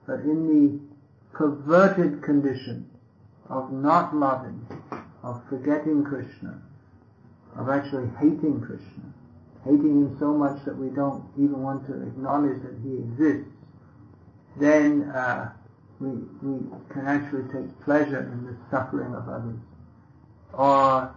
[0.07, 2.89] But in the perverted condition
[3.47, 4.65] of not loving,
[5.23, 6.61] of forgetting Krishna,
[7.57, 9.13] of actually hating Krishna,
[9.63, 13.51] hating him so much that we don't even want to acknowledge that he exists,
[14.57, 15.51] then uh,
[15.99, 16.09] we,
[16.41, 16.59] we
[16.91, 19.59] can actually take pleasure in the suffering of others.
[20.53, 21.13] Or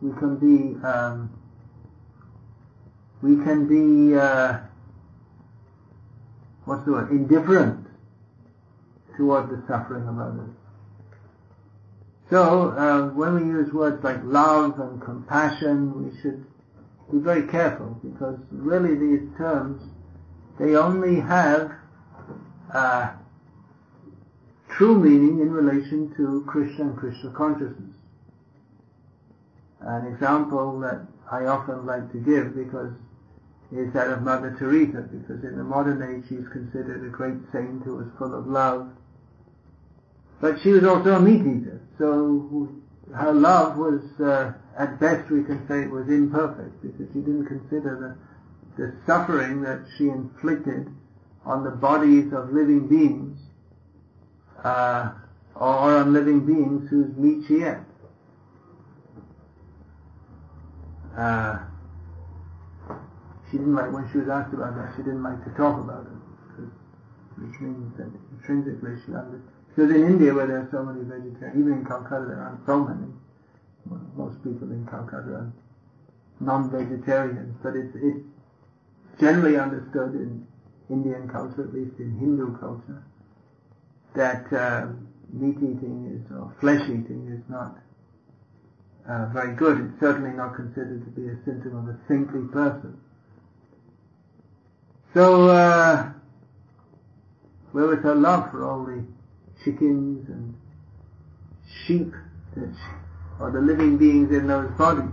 [0.00, 1.30] we can be, um,
[3.22, 4.58] we can be, uh,
[6.66, 7.86] what's the word, indifferent
[9.16, 10.50] toward the suffering of others.
[12.30, 16.44] So, uh, when we use words like love and compassion, we should
[17.12, 19.82] be very careful because really these terms,
[20.58, 21.72] they only have
[22.72, 23.12] uh,
[24.76, 27.94] true meaning in relation to Krishna and Krishna consciousness.
[29.80, 32.92] An example that I often like to give because
[33.72, 37.82] is that of Mother Teresa because in the modern age she's considered a great saint
[37.82, 38.88] who was full of love.
[40.40, 42.68] But she was also a meat eater, so
[43.14, 47.46] her love was, uh, at best we can say it was imperfect because she didn't
[47.46, 48.16] consider
[48.76, 50.88] the, the suffering that she inflicted
[51.44, 53.38] on the bodies of living beings
[54.64, 55.12] uh,
[55.54, 57.76] or on living beings whose meat she ate.
[61.16, 61.58] Uh,
[63.50, 66.06] she didn't like, when she was asked about that, she didn't like to talk about
[66.06, 66.64] it,
[67.38, 69.42] which means that intrinsically she understood.
[69.68, 72.82] Because in India where there are so many vegetarians, even in Calcutta there aren't so
[72.82, 73.12] many,
[74.16, 75.52] most people in Calcutta are
[76.40, 78.26] non-vegetarians, but it's, it's
[79.20, 80.46] generally understood in
[80.90, 83.02] Indian culture, at least in Hindu culture,
[84.14, 84.86] that uh,
[85.32, 87.78] meat eating is, or flesh eating is not
[89.08, 89.80] uh, very good.
[89.80, 92.98] It's certainly not considered to be a symptom of a saintly person.
[95.12, 96.10] So, uh,
[97.72, 99.04] where was her love for all the
[99.64, 100.54] chickens and
[101.86, 102.12] sheep
[102.56, 105.10] that she, or the living beings in those bodies?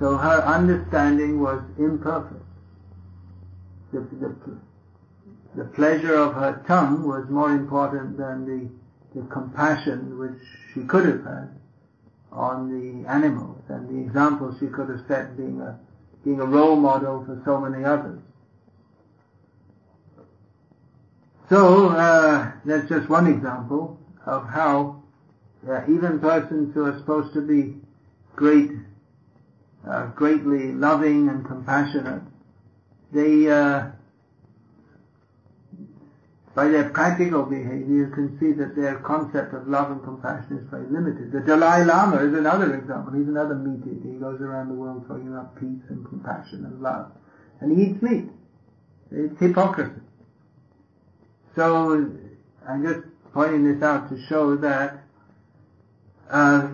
[0.00, 2.42] So her understanding was imperfect.
[3.92, 4.34] The, the,
[5.54, 10.38] the pleasure of her tongue was more important than the, the compassion which
[10.72, 11.48] she could have had
[12.32, 15.78] on the animals and the example she could have set being a
[16.24, 18.20] being a role model for so many others.
[21.48, 25.02] So uh, that's just one example of how
[25.68, 27.76] uh, even persons who are supposed to be
[28.36, 28.70] great,
[29.88, 32.22] uh, greatly loving and compassionate,
[33.12, 33.88] they uh,
[36.54, 40.68] by their practical behavior, you can see that their concept of love and compassion is
[40.68, 41.30] very limited.
[41.30, 43.12] The Dalai Lama is another example.
[43.12, 44.12] He's another meat eater.
[44.12, 47.12] He goes around the world talking about peace and compassion and love.
[47.60, 48.24] And he eats meat.
[49.12, 50.00] It's hypocrisy.
[51.54, 52.10] So,
[52.68, 55.04] I'm just pointing this out to show that
[56.30, 56.68] uh,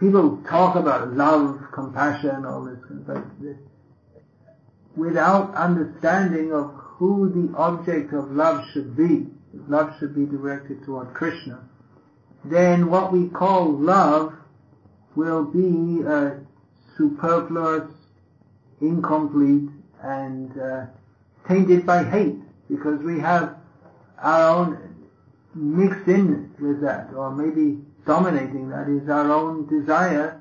[0.00, 3.24] people talk about love, compassion, all this, but
[4.96, 10.84] without understanding of who the object of love should be, if love should be directed
[10.84, 11.60] toward Krishna,
[12.44, 14.34] then what we call love
[15.14, 16.30] will be uh,
[16.96, 17.90] superfluous,
[18.80, 19.70] incomplete,
[20.02, 20.86] and uh,
[21.46, 22.36] tainted by hate,
[22.68, 23.56] because we have
[24.18, 25.06] our own
[25.54, 30.40] mixed in with that, or maybe dominating that is our own desire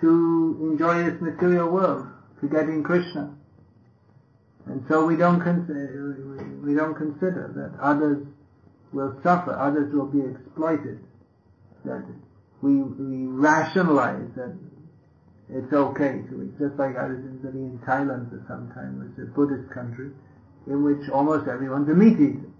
[0.00, 2.06] to enjoy this material world,
[2.40, 3.34] forgetting Krishna.
[4.68, 8.26] And so we don't consider, uh, we don't consider that others
[8.92, 11.00] will suffer, others will be exploited,
[11.84, 12.04] that
[12.60, 14.54] we, we rationalize that
[15.48, 19.16] it's okay to eat, just like I was visiting in Thailand for some time, which
[19.16, 20.10] is a Buddhist country,
[20.66, 22.52] in which almost everyone's a meat eater.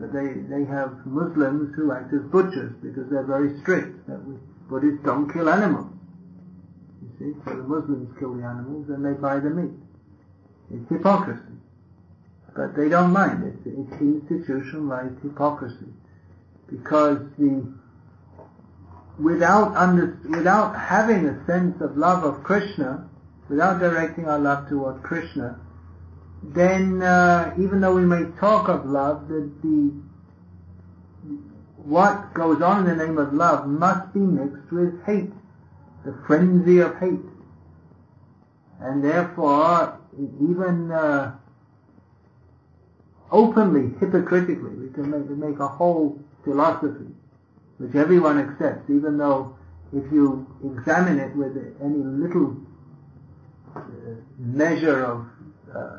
[0.00, 4.36] But they, they have Muslims who act as butchers because they're very strict, that we,
[4.70, 5.92] Buddhists don't kill animals.
[7.02, 9.83] You see, so the Muslims kill the animals and they buy the meat.
[10.74, 11.40] It's hypocrisy.
[12.56, 13.44] But they don't mind.
[13.44, 15.86] It's, it's institutionalized hypocrisy.
[16.70, 17.72] Because the,
[19.18, 23.08] without under, without having a sense of love of Krishna,
[23.48, 25.60] without directing our love toward Krishna,
[26.42, 29.92] then uh, even though we may talk of love, the, the
[31.76, 35.32] what goes on in the name of love must be mixed with hate,
[36.04, 37.20] the frenzy of hate.
[38.80, 41.34] And therefore, even uh,
[43.30, 47.12] openly, hypocritically, we can make, make a whole philosophy
[47.78, 49.56] which everyone accepts, even though
[49.92, 52.56] if you examine it with any little
[53.74, 53.80] uh,
[54.38, 55.26] measure of
[55.74, 55.98] uh,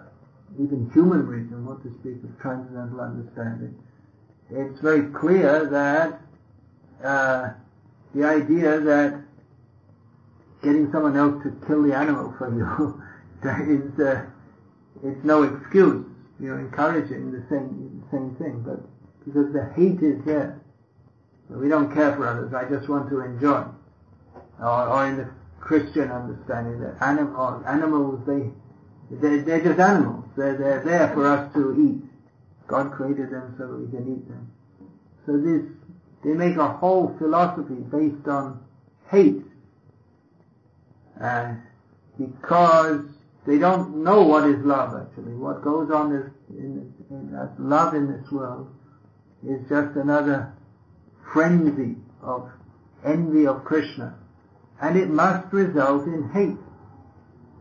[0.61, 3.75] even human reason, what to speak of transcendental understanding,
[4.49, 6.21] it's very clear that
[7.03, 7.49] uh,
[8.13, 9.21] the idea that
[10.63, 13.03] getting someone else to kill the animal for you
[13.49, 14.25] that is uh,
[15.03, 16.05] it's no excuse.
[16.39, 18.81] You're encouraging the same same thing, but
[19.25, 20.59] because the hate is there,
[21.49, 22.53] so we don't care for others.
[22.53, 23.63] I just want to enjoy.
[24.59, 25.29] Or, or in the
[25.59, 28.49] Christian understanding that animals, animals they
[29.11, 30.25] they're, they're just animals.
[30.35, 32.09] They're, they're there for us to eat.
[32.67, 34.51] God created them so that we can eat them.
[35.25, 35.61] So this,
[36.23, 38.59] they make a whole philosophy based on
[39.11, 39.43] hate.
[41.21, 41.53] Uh,
[42.17, 43.01] because
[43.45, 45.33] they don't know what is love actually.
[45.33, 48.73] What goes on is, in, in, as love in this world
[49.47, 50.53] is just another
[51.31, 52.49] frenzy of
[53.05, 54.15] envy of Krishna.
[54.81, 56.57] And it must result in hate.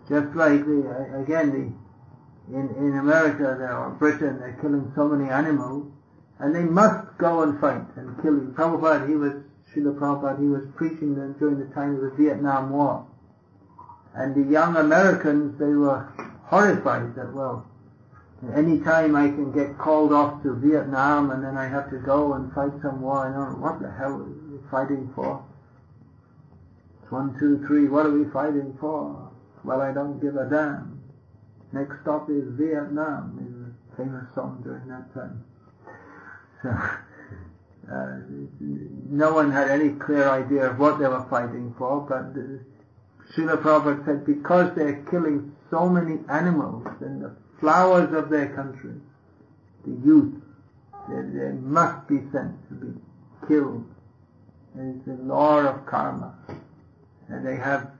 [0.09, 5.91] Just like the, again, the, in, in America or Britain, they're killing so many animals,
[6.39, 8.41] and they must go and fight and kill.
[8.53, 9.32] Prabhupada, he was,
[9.72, 13.07] Srila Prabhupada, he was preaching them during the time of the Vietnam War.
[14.14, 16.08] And the young Americans, they were
[16.44, 17.66] horrified that, well,
[18.54, 22.34] any time I can get called off to Vietnam and then I have to go
[22.34, 25.44] and fight some war, I don't know what the hell are we fighting for?
[27.02, 29.30] It's one, two, three, what are we fighting for?
[29.64, 31.00] Well, I don't give a damn.
[31.72, 35.44] Next stop is Vietnam, is a famous song during that time.
[36.62, 36.70] So,
[37.92, 38.20] uh,
[39.10, 42.58] no one had any clear idea of what they were fighting for, but uh,
[43.35, 48.95] Srila Prabhupada said because they're killing so many animals and the flowers of their country,
[49.85, 50.35] the youth,
[51.09, 53.01] they, they must be sent to be
[53.49, 53.85] killed.
[54.76, 56.35] It's the law of karma.
[57.28, 57.91] And they have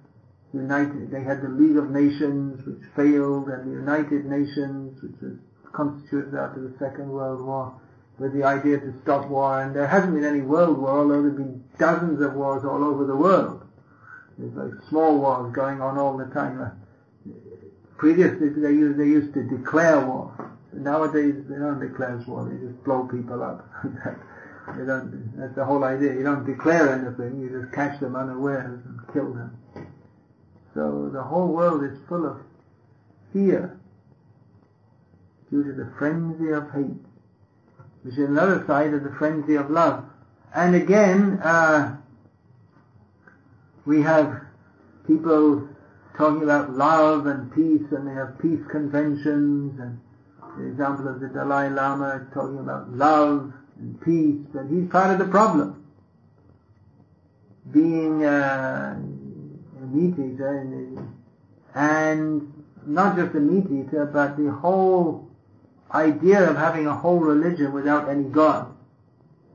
[0.53, 5.39] united, they had the League of Nations which failed and the United Nations which was
[5.72, 7.74] constituted after the Second World War
[8.18, 11.30] with the idea to stop war and there hasn't been any world war although there
[11.30, 13.63] have been dozens of wars all over the world.
[14.39, 16.61] There's like small wars going on all the time.
[16.61, 16.70] Uh,
[17.97, 20.53] previously they used, they used to declare war.
[20.72, 23.68] Nowadays they don't declare war, they just blow people up.
[24.76, 26.14] they don't, that's the whole idea.
[26.14, 29.57] You don't declare anything, you just catch them unawares and kill them.
[30.74, 32.39] So the whole world is full of
[33.32, 33.78] fear
[35.51, 37.01] due to the frenzy of hate,
[38.03, 40.05] which is another side of the frenzy of love.
[40.53, 41.97] And again, uh,
[43.87, 44.41] we have
[45.07, 45.68] people
[46.16, 50.01] talking about love and peace, and they have peace conventions, and
[50.57, 55.18] the example of the Dalai Lama talking about love and peace, and he's part of
[55.18, 55.85] the problem.
[57.72, 61.14] Being uh, a meat eater, and,
[61.74, 65.28] and not just a meat eater, but the whole
[65.91, 68.74] idea of having a whole religion without any God.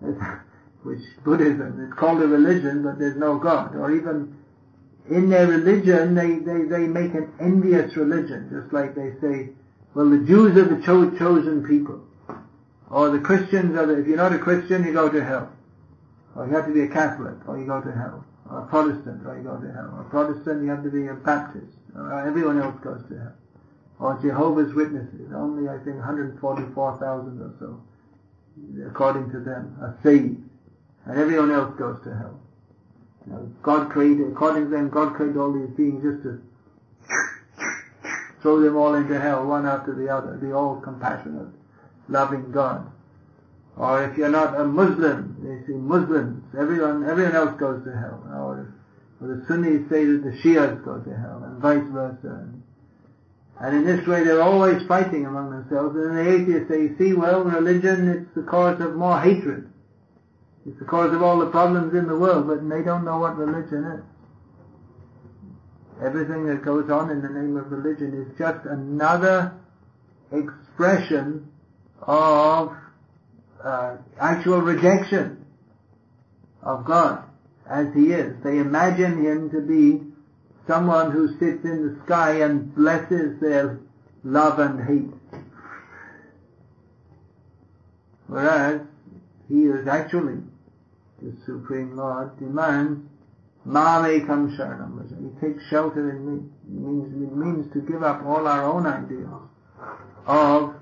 [0.84, 3.76] Which Buddhism, it's called a religion, but there's no God.
[3.76, 4.38] Or even
[5.10, 9.50] in their religion, they, they, they make an envious religion, just like they say,
[9.94, 12.06] well, the Jews are the cho- chosen people.
[12.90, 15.52] Or the Christians are the, if you're not a Christian, you go to hell.
[16.36, 18.24] Or you have to be a Catholic, or you go to hell.
[18.50, 19.94] Or a Protestant, or you go to hell.
[19.96, 21.76] Or a Protestant, you have to be a Baptist.
[21.96, 23.34] Or everyone else goes to hell.
[24.00, 27.82] Or Jehovah's Witnesses, only I think 144,000 or so,
[28.88, 30.49] according to them, are saved.
[31.10, 32.39] And everyone else goes to hell.
[33.26, 36.39] You know, God created, according to them, God created all these beings just to
[38.43, 41.47] throw them all into hell, one after the other, the all compassionate,
[42.10, 42.91] loving God.
[43.76, 48.24] Or if you're not a Muslim, they say Muslims, everyone, everyone else goes to hell.
[48.32, 48.72] Or,
[49.20, 52.45] or the Sunnis say that the Shias go to hell, and vice versa.
[52.45, 52.64] And,
[53.60, 55.95] and in this way they're always fighting among themselves.
[55.95, 59.70] And the atheists say, see, well, religion, it's the cause of more hatred.
[60.70, 63.36] It's the cause of all the problems in the world, but they don't know what
[63.38, 64.03] religion is.
[66.05, 69.53] Everything that goes on in the name of religion is just another
[70.32, 71.51] expression
[72.01, 72.76] of
[73.63, 75.43] uh, actual rejection
[76.61, 77.24] of God
[77.67, 78.36] as He is.
[78.43, 80.03] They imagine Him to be
[80.67, 83.80] someone who sits in the sky and blesses their
[84.24, 85.41] love and hate.
[88.28, 88.82] Whereas
[89.47, 90.43] He is actually
[91.22, 93.07] the Supreme Lord demands
[93.67, 95.09] Mamekam Sharanam.
[95.11, 96.49] You take shelter in me.
[96.67, 99.28] It means, it means to give up all our own ideas
[100.26, 100.76] of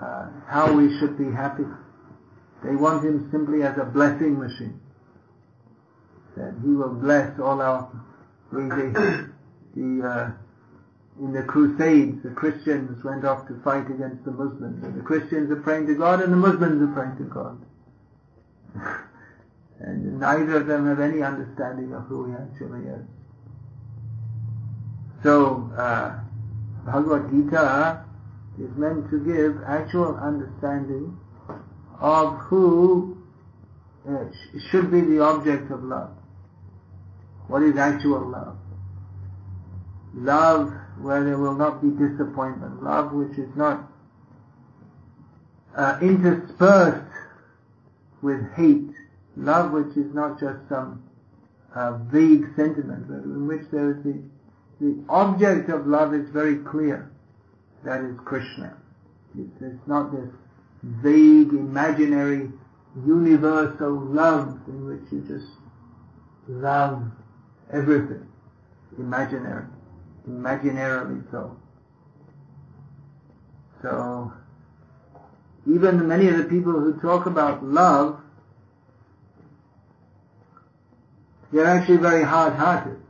[0.00, 1.64] uh, how we should be happy.
[2.64, 4.80] They want him simply as a blessing machine.
[6.36, 7.90] That he will bless all our,
[8.52, 9.30] the,
[9.74, 10.30] the uh,
[11.20, 14.82] in the Crusades, the Christians went off to fight against the Muslims.
[14.82, 17.60] And the Christians are praying to God and the Muslims are praying to God.
[19.80, 23.04] and neither of them have any understanding of who he actually is.
[25.22, 26.20] So, uh,
[26.84, 28.04] Bhagavad Gita
[28.58, 31.18] is meant to give actual understanding
[31.98, 33.22] of who
[34.08, 36.10] uh, sh- should be the object of love.
[37.48, 38.56] What is actual love?
[40.14, 42.82] Love where there will not be disappointment.
[42.82, 43.90] Love which is not
[45.76, 47.04] uh, interspersed
[48.22, 48.90] with hate.
[49.40, 51.02] Love which is not just some
[51.74, 54.22] uh, vague sentiment, but in which there is the,
[54.80, 57.10] the object of love is very clear.
[57.84, 58.76] That is Krishna.
[59.38, 60.28] It's, it's not this
[60.82, 62.50] vague, imaginary,
[63.06, 65.50] universal love in which you just
[66.46, 67.02] love
[67.72, 68.26] everything.
[68.98, 69.64] Imaginary.
[70.28, 71.56] Imaginarily so.
[73.80, 74.32] So,
[75.66, 78.20] even many of the people who talk about love,
[81.52, 83.00] they're actually very hard-hearted.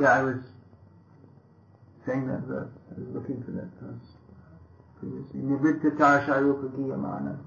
[0.00, 0.36] Yeah, I was
[2.06, 2.70] saying that verse.
[2.90, 4.06] I was looking for that verse
[4.98, 5.40] previously.
[5.40, 7.38] Nivrittata Sharupagiyamana.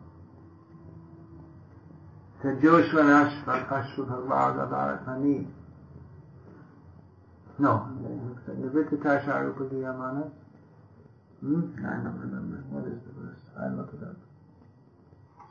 [2.43, 3.09] Tajoshvan
[3.67, 5.47] Ashvabhavaga Bharatani.
[7.57, 7.87] No,
[8.49, 10.31] Nivrittata Sharupagiyamana.
[11.39, 11.85] Hmm?
[11.85, 12.63] I don't remember.
[12.69, 13.43] What is the verse?
[13.59, 14.17] I look it up.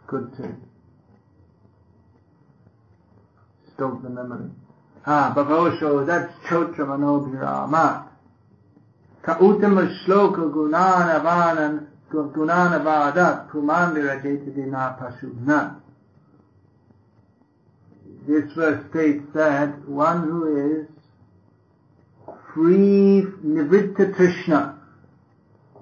[0.07, 0.57] Good to
[3.75, 4.51] stoke the memory.
[5.07, 8.07] Ah, Bhavosho, that's Chotra Manobhirama.
[9.23, 11.21] Ka Uttama Shloka Gunana
[12.11, 15.81] Gunana Vadat Pumandira Jetadina Pashubna.
[18.27, 20.87] This verse states that one who is
[22.55, 24.77] free, Nivritta Trishna,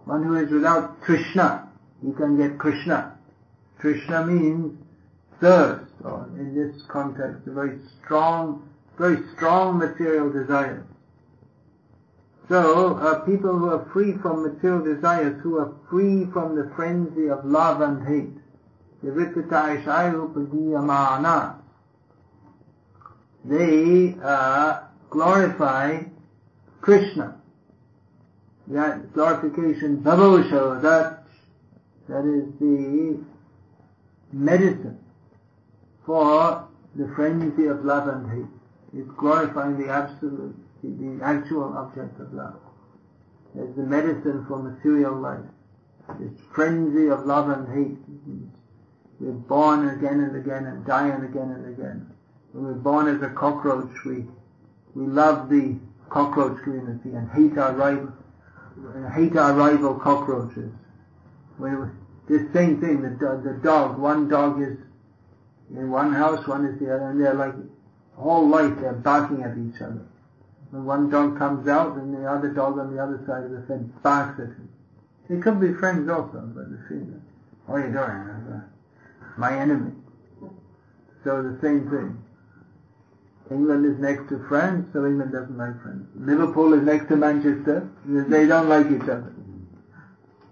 [0.06, 1.68] one who is without Trishna,
[2.04, 3.16] he can get Krishna.
[3.80, 4.76] Trishna means
[5.40, 10.84] thirst, or in this context, a very strong, very strong material desires.
[12.48, 17.28] So, uh, people who are free from material desires, who are free from the frenzy
[17.30, 18.36] of love and hate,
[23.44, 24.80] they uh,
[25.10, 26.02] glorify
[26.80, 27.36] Krishna.
[28.68, 31.24] That glorification, that,
[32.08, 33.18] that is the
[34.32, 35.01] medicine
[36.04, 39.00] for the frenzy of love and hate.
[39.00, 42.56] It's glorifying the absolute, the, actual object of love.
[43.56, 45.44] It's the medicine for material life.
[46.18, 47.98] This frenzy of love and hate.
[49.20, 52.10] We're born again and again and dying again and again.
[52.52, 54.26] When we're born as a cockroach, we,
[54.94, 55.78] we love the
[56.10, 58.12] cockroach community and hate our rival,
[59.14, 60.70] hate our rival cockroaches.
[61.56, 61.96] When
[62.28, 64.76] the same thing, the, the dog, one dog is
[65.74, 67.54] in one house, one is the other, and they're like,
[68.18, 70.06] all life they're barking at each other.
[70.70, 73.62] When one dog comes out, and the other dog on the other side of the
[73.66, 74.68] fence barks at him.
[75.28, 77.20] They could be friends also, but the female.
[77.66, 78.00] What are you doing?
[78.00, 78.60] Uh,
[79.38, 79.92] my enemy.
[81.24, 82.22] So the same thing.
[83.50, 86.06] England is next to France, so England doesn't like France.
[86.16, 89.32] Liverpool is next to Manchester, they don't like each other.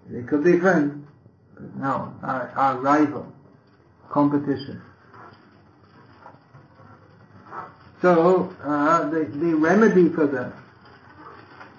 [0.09, 1.07] They could be friends,
[1.55, 3.31] but no, our, our rival,
[4.09, 4.81] competition.
[8.01, 10.53] So, uh, the, the remedy for that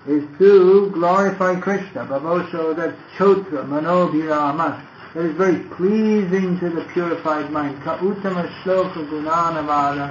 [0.06, 4.80] is to glorify Krishna, Babosho, that's Chotra, Manobhirama,
[5.14, 7.82] that is very pleasing to the purified mind.
[7.82, 10.10] Ka Uttama Shloka Gunanavada,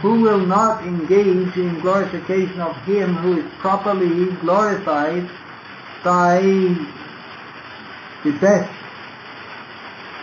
[0.00, 5.28] who will not engage in glorification of him who is properly glorified
[6.04, 6.40] by
[8.24, 8.72] the best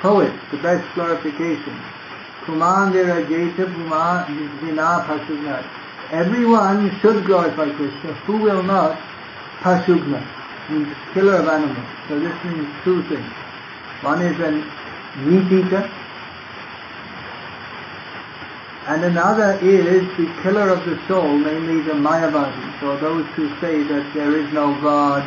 [0.01, 1.77] poet, the best glorification.
[2.45, 3.65] Kumandira Jeta
[4.61, 5.65] Vina Pasugna.
[6.11, 8.13] Everyone should glorify Krishna.
[8.25, 9.01] Who will not?
[9.61, 10.23] Pasugna
[10.69, 11.87] means killer of animals.
[12.07, 13.25] So this means two things.
[14.01, 14.51] One is a
[15.21, 15.89] meat eater,
[18.87, 23.81] and another is the killer of the soul, namely the Mayavadis, or those who say
[23.81, 25.23] that there is no God,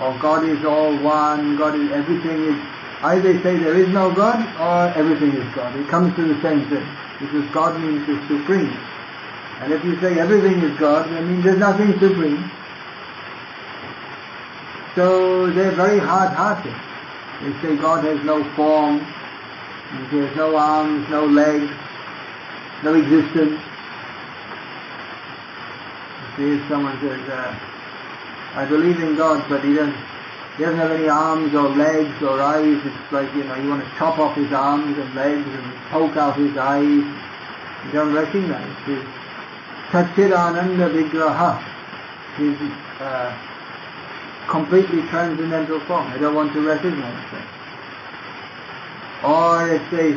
[0.00, 2.60] or God is all one, God is everything is
[3.02, 5.74] Either say there is no God or everything is God.
[5.76, 6.86] It comes to the same thing.
[7.18, 8.76] Because God means the supreme.
[9.60, 12.50] And if you say everything is God, that means there's nothing supreme.
[14.94, 16.74] So they're very hard-hearted.
[17.42, 19.00] They say God has no form,
[20.10, 21.72] he has no arms, no legs,
[22.82, 23.60] no existence.
[26.36, 27.58] See, someone says, uh,
[28.54, 29.94] I believe in God, but he doesn't,
[30.56, 32.80] he doesn't have any arms or legs or eyes.
[32.84, 36.16] It's like, you know, you want to chop off his arms and legs and poke
[36.16, 36.82] out his eyes.
[36.82, 39.02] You don't recognize his
[39.90, 41.62] Satchidananda Vigraha,
[42.36, 42.56] his
[43.00, 43.36] uh,
[44.48, 46.06] completely transcendental form.
[46.08, 47.48] I don't want to recognize that.
[49.24, 50.12] Or if they,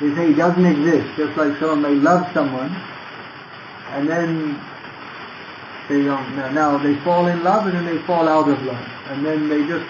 [0.00, 2.74] they say he doesn't exist, just like someone may love someone,
[3.90, 4.58] and then
[5.88, 6.50] they don't know.
[6.52, 8.93] Now they fall in love and then they fall out of love.
[9.06, 9.86] And then they just,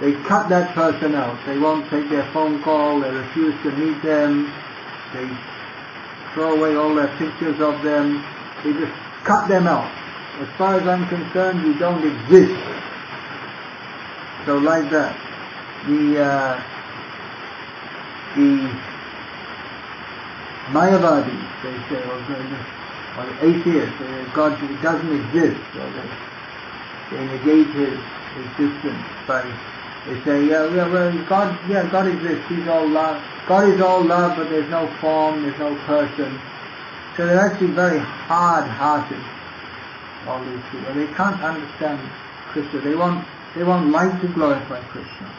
[0.00, 1.38] they cut that person out.
[1.46, 4.52] They won't take their phone call, they refuse to meet them,
[5.12, 5.28] they
[6.34, 8.24] throw away all their pictures of them,
[8.64, 8.92] they just
[9.24, 9.90] cut them out.
[10.40, 12.54] As far as I'm concerned, you don't exist.
[14.46, 15.16] So like that.
[15.86, 16.62] The, uh,
[18.36, 18.70] the
[20.70, 22.78] Mayavadis, they say, or, the-
[23.42, 23.96] atheists,
[24.32, 25.60] God doesn't exist,
[27.10, 27.98] they, negate his
[28.44, 29.42] existence by,
[30.06, 33.22] they say, yeah, well, well, God, yeah, God exists, He's all love.
[33.46, 36.38] God is all love, but there's no form, there's no person.
[37.16, 39.18] So they're actually very hard-hearted,
[40.28, 40.94] all these people.
[40.94, 42.00] They can't understand
[42.52, 42.80] Krishna.
[42.80, 45.34] They won't, they won't like to glorify Krishna.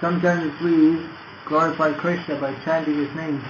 [0.00, 0.98] Sometimes we
[1.46, 3.42] glorify Krishna by chanting his name,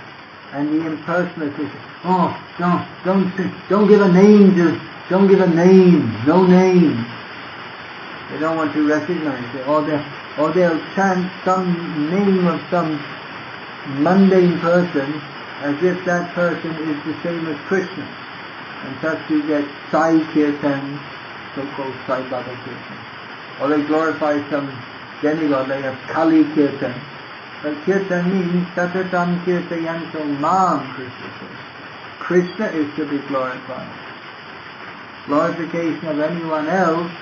[0.52, 1.70] and the impersonalists say,
[2.04, 4.80] "Oh, don't, don't, don't give a name to,
[5.12, 7.06] don't give a name, no name."
[8.32, 10.02] They don't want to recognize it, or they,
[10.38, 11.68] or they'll chant some
[12.10, 12.98] name of some
[13.98, 15.20] mundane person
[15.62, 18.06] as if that person is the same as Krishna.
[18.84, 20.98] And thus you get Sai Kirtan,
[21.54, 22.98] so-called Sai Baba Kirtan.
[23.60, 24.72] Or they glorify some
[25.20, 26.94] demigod, they have Kali Kirtan.
[27.62, 31.48] But Kirtan means Satatam Kirtayanto Mam, Krishna.
[32.18, 34.01] Krishna is to be glorified.
[35.26, 37.12] Glorification of anyone else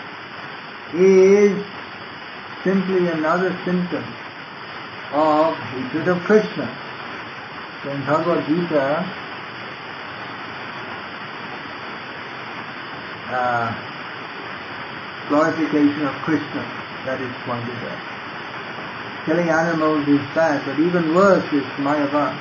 [0.95, 1.65] is
[2.65, 4.05] simply another symptom
[5.13, 6.67] of hatred of Krishna.
[7.83, 9.05] So in Bhagavad Gita,
[13.31, 13.75] uh,
[15.29, 16.63] glorification of Krishna,
[17.07, 19.27] that is pointed out.
[19.27, 22.37] Killing animals is bad, but even worse is Mayavad.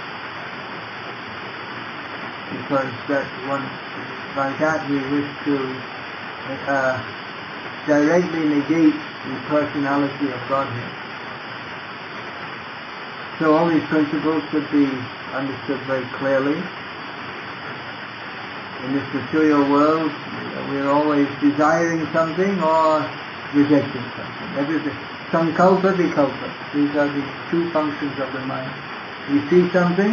[2.52, 3.64] Because that one,
[4.36, 5.56] by that we wish to
[6.68, 6.98] uh,
[7.86, 10.92] directly negate the personality of Godhead.
[13.40, 14.86] So all these principles should be
[15.32, 16.62] understood very clearly.
[18.84, 20.12] In this material world,
[20.70, 23.10] we are always desiring something or
[23.54, 24.50] rejecting something.
[24.58, 24.96] Everything.
[25.32, 26.74] Sankalpa, vikalpa.
[26.74, 28.72] These are the two functions of the mind.
[29.30, 30.10] You see something,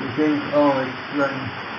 [0.00, 1.69] you think, oh, it's very,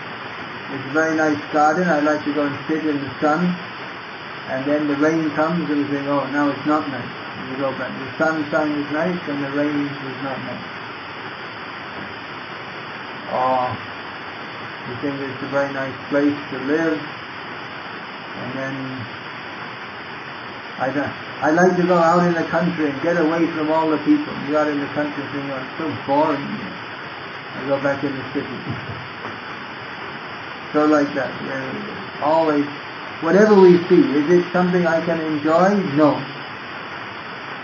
[0.74, 3.46] it's a very nice garden, I'd like to go and sit in the sun.
[4.50, 7.08] And then the rain comes and you think, oh, now it's not nice.
[7.40, 7.92] And you go back.
[7.92, 10.68] The sunshine is nice and the rain is not nice.
[13.32, 13.72] Or
[14.88, 17.00] you think it's a very nice place to live.
[17.00, 18.76] And then
[20.80, 23.90] I, don't- I like to go out in the country and get away from all
[23.90, 24.34] the people.
[24.48, 26.42] You out in the country think, oh, it's so boring.
[26.42, 26.68] here."
[27.56, 29.11] I go back in the city.
[30.74, 31.32] So like that.
[31.44, 32.66] We're always,
[33.20, 35.76] whatever we see, is it something I can enjoy?
[36.00, 36.16] No.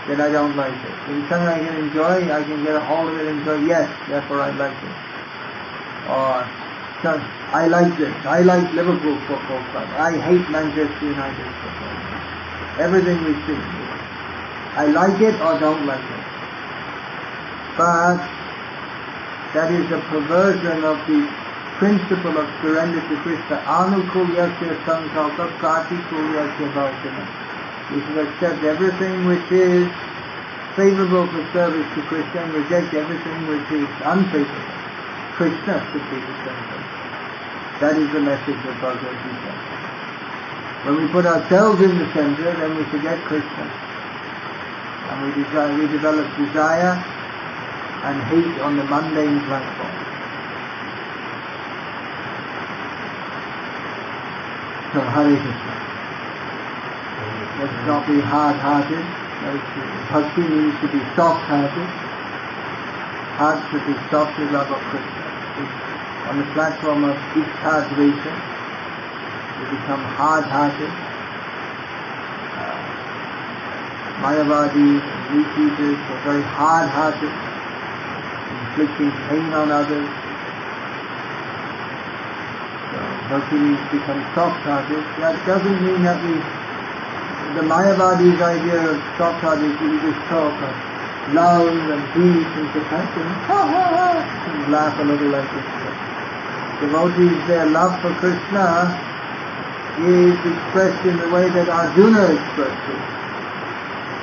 [0.07, 0.95] Then I don't like it.
[1.07, 3.63] If it's something I can enjoy, I can get a hold of it and enjoy,
[3.67, 4.95] yes, therefore I like it.
[6.07, 6.47] Or,
[7.03, 7.19] so,
[7.51, 8.13] I like this.
[8.25, 9.87] I like Liverpool Football Club.
[9.95, 12.79] I hate Manchester United Football Club.
[12.79, 13.59] Everything we see.
[14.75, 16.23] I like it or don't like it.
[17.77, 18.17] But
[19.53, 21.46] that is a perversion of the
[21.77, 23.57] principle of surrender to Krishna.
[23.65, 27.25] Anukulyasya sankalpa pratikulyasya bhavana.
[27.93, 29.87] We should accept everything which is
[30.75, 34.73] favorable for service to Krishna and reject everything which is unfavorable.
[35.37, 36.81] Krishna should be the center.
[37.79, 39.53] That is the message of Bhagavad Gita.
[40.85, 43.65] When we put ourselves in the center, then we forget Krishna.
[45.09, 46.97] And we, desire, we develop desire
[48.01, 49.76] and hate on the mundane platform.
[54.97, 55.73] So Hare Krishna.
[57.61, 59.05] Let's not be hard-hearted.
[60.09, 61.85] Bhakti means to be soft-hearted.
[63.37, 65.21] Heart should be soft with love of Krishna.
[66.33, 68.33] On the platform of Iccha Dvesha,
[69.61, 70.89] you become hard-hearted.
[72.57, 72.81] Uh,
[74.17, 74.97] and
[75.29, 77.33] repeaters are very hard-hearted,
[78.65, 80.26] inflicting pain on others.
[83.27, 85.03] So Bhakti means become soft-hearted.
[85.19, 86.39] That doesn't mean that we
[87.59, 90.75] the Mayavadi's idea of soft-hearted is just talk of
[91.35, 95.67] love and peace and compassion, ha ha ha, and laugh a little like this.
[96.79, 98.95] Devotees, their love for Krishna
[100.07, 103.03] is expressed in the way that Arjuna expressed it,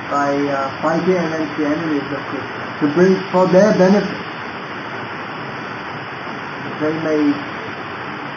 [0.08, 4.16] by uh, fighting against the enemies of Krishna, to bring for their benefit,
[6.80, 7.53] they may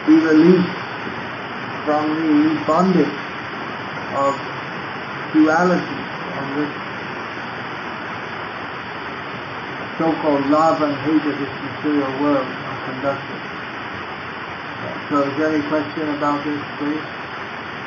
[0.08, 0.72] be released
[1.84, 3.16] from the bondage
[4.16, 4.32] of
[5.36, 5.98] duality
[6.32, 6.74] on which
[10.00, 13.40] so-called love and hate of this material world are conducted.
[15.12, 17.04] So is there any question about this, please?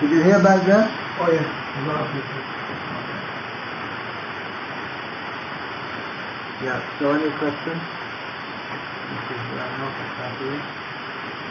[0.02, 0.86] Did you hear back there?
[1.18, 2.42] Oh yes, a lot of people.
[6.70, 6.78] Yeah.
[7.00, 7.82] So any questions?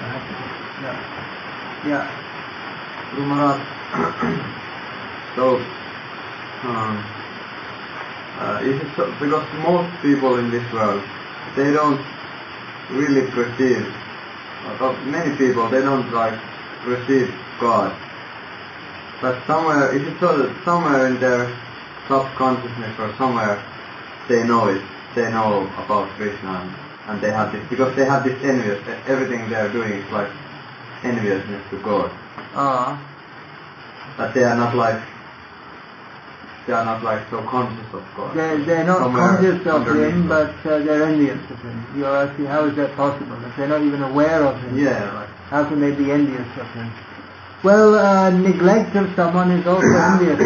[0.00, 1.86] Yeah.
[1.86, 2.04] Yeah.
[3.14, 4.46] Guru Maharaj.
[5.36, 5.58] So,
[6.64, 7.04] um,
[8.36, 11.04] uh, is so, because most people in this world,
[11.54, 12.04] they don't
[12.90, 13.86] really perceive,
[14.66, 16.38] uh, many people, they don't like
[16.82, 17.96] perceive God.
[19.20, 21.56] But somewhere, is it so that somewhere in their
[22.08, 23.62] subconsciousness or somewhere,
[24.26, 24.82] they know it,
[25.14, 29.56] they know about Krishna and, they have this, because they have this envious, everything they
[29.56, 30.30] are doing is like
[31.02, 32.10] enviousness to God.
[32.54, 32.98] Ah.
[34.16, 35.00] But they are not like
[36.66, 38.36] they are not like so conscious of God.
[38.36, 41.86] They're, they're not Somewhere conscious of him, but uh, they're envious of him.
[41.96, 43.42] You're asking how is that possible?
[43.44, 45.28] If they're not even aware of him, Yeah, right.
[45.48, 46.92] how can they be envious of him?
[47.64, 50.38] Well, uh, neglect of someone is also envious.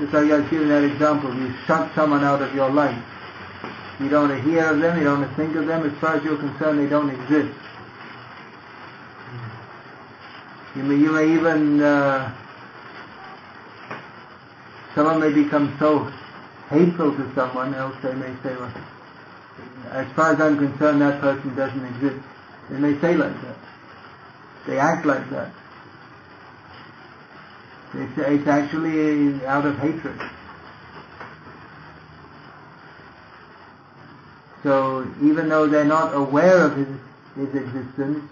[0.00, 2.98] Just like I was giving that example, you shut someone out of your life.
[4.00, 5.86] You don't want to hear of them, you don't want to think of them.
[5.88, 7.56] As far as you're concerned, they don't exist.
[10.74, 12.34] You may, you may even, uh,
[14.94, 16.10] someone may become so
[16.68, 18.72] hateful to someone else, they may say, well,
[19.90, 22.26] as far as I'm concerned, that person doesn't exist.
[22.70, 23.56] They may say like that.
[24.66, 25.52] They act like that.
[27.94, 30.18] It's, it's actually out of hatred.
[34.64, 36.88] So even though they're not aware of his,
[37.36, 38.24] his existence,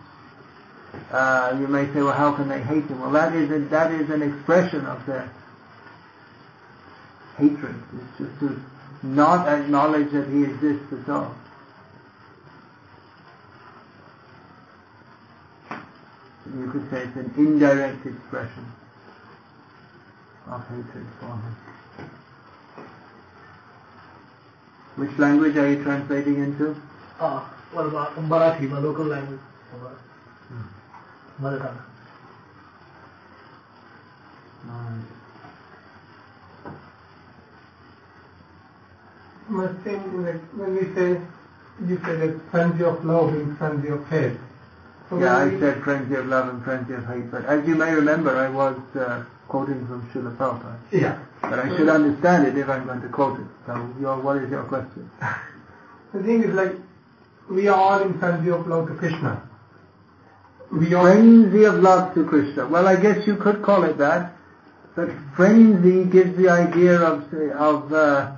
[1.10, 3.00] uh, you may say, well, how can they hate him?
[3.00, 5.30] Well, that is, a, that is an expression of their
[7.36, 7.74] hatred.
[7.94, 8.60] It's just to
[9.02, 11.34] not acknowledge that he exists at all.
[16.56, 18.72] You could say it's an indirect expression
[20.48, 21.56] of hatred for him.
[24.96, 26.76] Which language are you translating into?
[27.20, 29.40] Ah, well, uh, Marathi, my local language.
[31.38, 31.78] Mother tongue.
[39.48, 41.20] Must think like when we say
[41.86, 44.36] you say that frenzy of love and frenzy of hate.
[45.10, 47.74] So Yeah, I we- said frenzy of love and frenzy of hate, but as you
[47.74, 50.78] may remember, I was uh, quoting from Srila Prabhupada.
[50.90, 51.18] Yeah.
[51.42, 53.46] But I should understand it if I'm going to quote it.
[53.66, 55.10] So, your, what is your question?
[56.14, 56.72] The thing is like
[57.48, 59.48] we are all in frenzy of love to Krishna.
[60.70, 62.66] We all Frenzy of love to Krishna.
[62.66, 64.32] Well, I guess you could call it that.
[64.94, 67.32] But frenzy gives the idea of
[67.70, 68.36] of uh,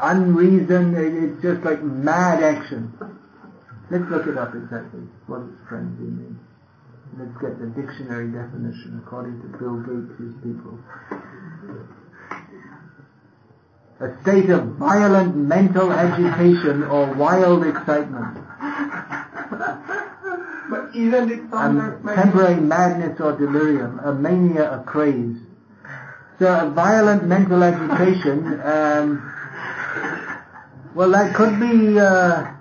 [0.00, 0.94] unreason.
[0.96, 2.92] it- It's just like mad action.
[3.90, 5.00] Let's look it up exactly.
[5.28, 6.37] What does frenzy mean?
[7.16, 10.78] Let's get the dictionary definition according to Bill Gates' people.
[14.00, 18.38] A state of violent mental agitation or wild excitement.
[20.70, 25.38] but isn't it um, temporary madness or delirium, a mania, a craze.
[26.38, 29.32] So a violent mental agitation, um,
[30.94, 32.52] well that could be, uh,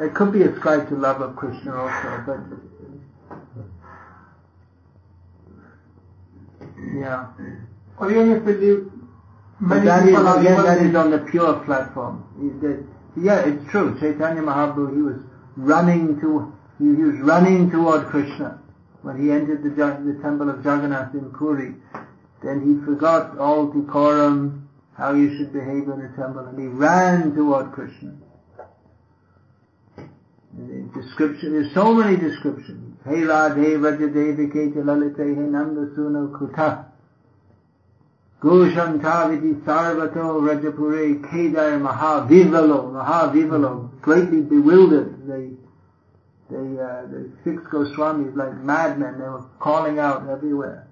[0.00, 2.38] that could be ascribed to love of Krishna also, but
[6.94, 7.26] yeah.
[7.98, 8.86] or even if we
[9.60, 12.24] many that is, people again, that is on the pure platform.
[12.62, 12.82] That-
[13.16, 13.98] Yeah, it's true.
[14.00, 15.16] Chaitanya Mahaprabhu, he was
[15.56, 18.58] running to, he, he was running toward Krishna
[19.02, 21.74] when he entered the, the temple of Jagannath in Puri.
[22.42, 27.34] then he forgot all decorum, how you should behave in a temple, and he ran
[27.34, 28.14] toward Krishna.
[30.56, 32.98] Description, there's so many descriptions.
[33.04, 36.86] Hey Radhe Vrajadevike Lalite He Nanda Suna Kuta.
[38.40, 45.24] Gushantaviti Sarvato Rajapure Kedar Mahavivalo, Mahavivalo, greatly bewildered.
[45.28, 45.50] They,
[46.50, 50.88] they, uh, the six Goswamis like madmen, they were calling out everywhere.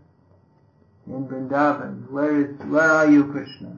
[1.08, 3.76] In Vrindavan, where is, where are you Krishna?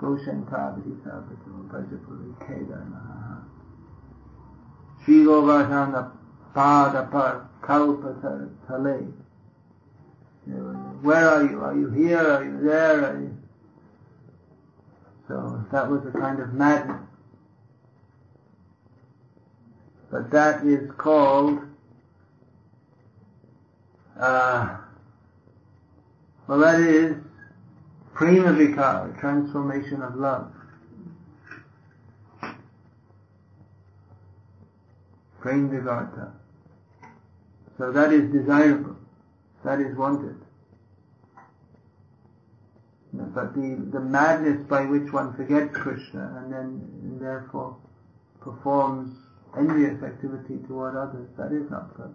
[0.00, 3.13] Gushantaviti Sarvato Rajapure Kedar Mahavivalo.
[5.04, 6.10] Shri Govardhana
[6.54, 8.48] Padapar Kalpatar.
[11.02, 11.60] Where are you?
[11.60, 12.18] Are you here?
[12.18, 13.04] Are you there?
[13.04, 13.36] Are you...
[15.28, 17.00] So that was a kind of madness.
[20.10, 21.60] But that is called,
[24.20, 24.76] uh,
[26.46, 27.16] well that is
[28.12, 30.52] prema vikara, transformation of love.
[35.44, 36.32] Prem vivarta.
[37.76, 38.96] So that is desirable.
[39.62, 40.40] That is wanted.
[43.12, 47.76] But the, the madness by which one forgets Krishna and then and therefore
[48.40, 49.18] performs
[49.58, 52.14] envious activity toward others, that is not good.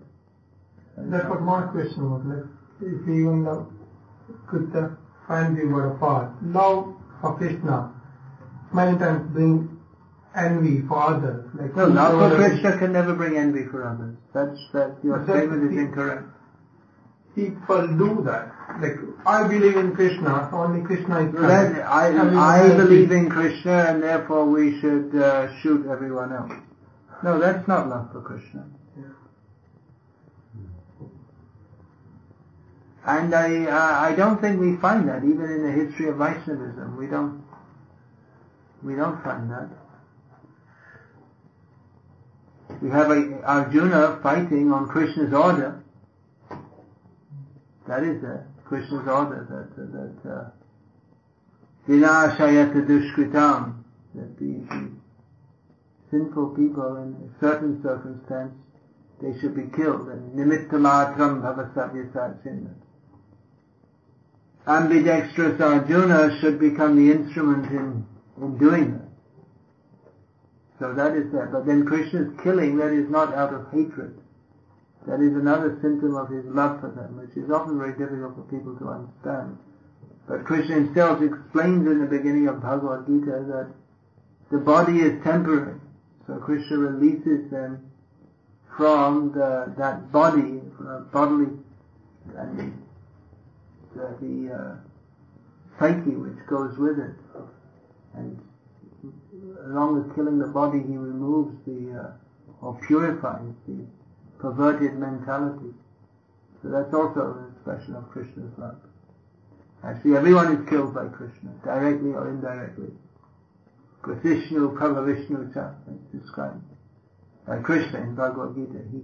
[0.98, 2.24] That is That's not what my question was.
[2.26, 2.46] Like,
[2.82, 3.64] if we even uh,
[4.48, 4.90] could uh,
[5.28, 7.94] find the word love for Krishna
[8.74, 9.79] many times bring
[10.36, 11.46] envy for others.
[11.60, 14.16] Like No, love for Krishna can never bring envy for others.
[14.34, 16.28] That's, that, your statement is incorrect.
[17.36, 18.52] People do that.
[18.82, 21.80] Like I believe in Krishna, only Krishna is correct.
[21.88, 26.52] I, I believe in Krishna and therefore we should uh, shoot everyone else.
[27.24, 28.66] No, that's not love for Krishna.
[33.06, 36.98] And I, uh, I don't think we find that even in the history of Vaishnavism.
[36.98, 37.44] We don't,
[38.84, 39.70] we don't find that.
[42.82, 45.84] We have a, Arjuna fighting on Krishna's order.
[47.88, 50.50] That is uh, Krishna's order that, that, uh,
[51.88, 53.84] dushkritam,
[54.16, 54.92] that the, the
[56.12, 58.54] sinful people in a certain circumstance,
[59.22, 62.74] they should be killed, and nimitta matram bhavasavyasachinna.
[64.68, 68.06] Ambidextrous Arjuna should become the instrument in,
[68.42, 68.99] in doing that.
[70.80, 71.52] So that is that.
[71.52, 74.18] But then Krishna's killing, that is not out of hatred.
[75.08, 78.44] That is another symptom of his love for them, which is often very difficult for
[78.44, 79.58] people to understand.
[80.28, 83.68] But Krishna himself explains in the beginning of Bhagavad Gita that
[84.52, 85.80] the body is temporary.
[86.28, 87.90] So Krishna releases them
[88.78, 91.58] from the, that body, uh, bodily,
[92.38, 92.74] and
[93.96, 94.76] the, the, uh,
[95.80, 97.16] psyche which goes with it.
[98.16, 98.40] And
[99.66, 103.86] along with killing the body, he removes the, uh, or purifies the
[104.40, 105.74] perverted mentality.
[106.62, 108.76] So that's also an expression of Krishna's love.
[109.84, 112.90] Actually, everyone is killed by Krishna, directly or indirectly.
[114.02, 116.64] Krishna Prabhavishnu Cha, it's described
[117.48, 118.80] by Krishna in Bhagavad Gita.
[118.92, 119.02] He,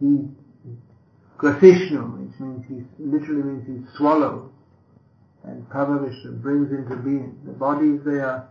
[0.00, 0.28] he,
[1.38, 4.50] Grasishnu, which means he, literally means he swallows,
[5.44, 7.40] and Prabhavishnu brings into being.
[7.44, 8.48] The bodies, they are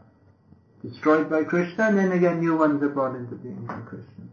[0.83, 4.25] destroyed by Krishna, and then again new ones are brought into being by Krishna.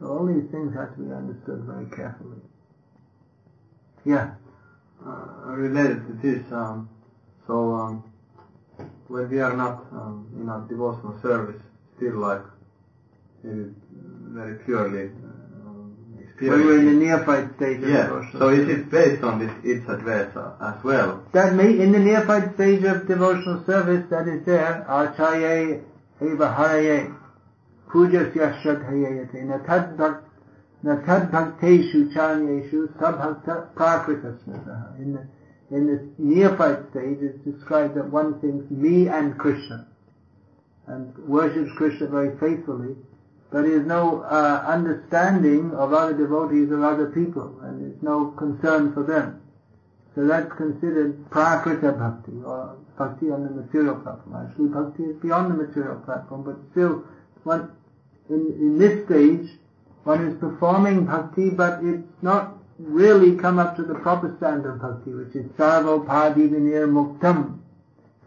[0.00, 2.40] So all these things have to be understood very carefully.
[4.04, 4.34] Yeah.
[5.04, 6.88] uh, related to this, um,
[7.46, 8.04] so um,
[9.08, 11.60] when we are not um, in our devotional service,
[11.96, 12.42] still like
[13.42, 15.10] very purely
[16.40, 18.06] uh, When we're in the neophyte stage of Yeah.
[18.06, 21.22] devotional So is it based on this Icchadvesha as well?
[21.32, 25.80] That may, in the neophyte stage of devotional service, that is there, Acharya
[26.20, 27.14] eva haraye,
[27.88, 30.22] pujasya shraddhayate, natad bhak-
[30.84, 34.98] natad bhakteshu chanyeshu sabhakta prakritasmita.
[35.00, 35.26] In the,
[35.76, 39.86] in the neophyte stage, it's described that one thinks me and Krishna,
[40.86, 42.94] and worships Krishna very faithfully,
[43.50, 48.32] but he has no uh, understanding of other devotees or other people, and there's no
[48.32, 49.40] concern for them.
[50.14, 54.48] So that's considered prakrita bhakti, or bhakti on the material platform.
[54.48, 57.04] Actually, bhakti is beyond the material platform, but still,
[57.44, 57.70] one,
[58.28, 59.48] in, in this stage,
[60.04, 64.80] one is performing bhakti, but it's not really come up to the proper standard of
[64.80, 67.57] bhakti, which is sarvopadi vinir muktam.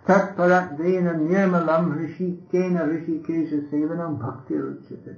[0.05, 5.15] Parat vena nirmalam rishikena rishikesha sevanam bhakti ruchate.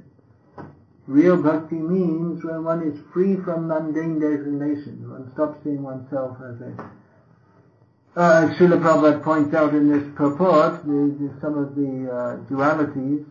[1.07, 6.61] Real bhakti means when one is free from mundane designations, one stops seeing oneself as
[6.61, 6.91] a
[8.15, 13.25] uh, Srila Prabhupada points out in this purport the, the, some of the uh, dualities.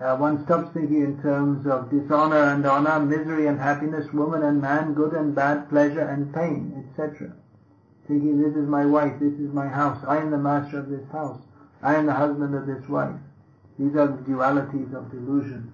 [0.00, 4.60] Uh, one stops thinking in terms of dishonor and honor, misery and happiness, woman and
[4.60, 7.32] man, good and bad, pleasure and pain, etc.
[8.08, 11.08] Thinking this is my wife, this is my house, I am the master of this
[11.12, 11.40] house,
[11.82, 13.14] I am the husband of this wife.
[13.78, 15.72] These are the dualities of delusion.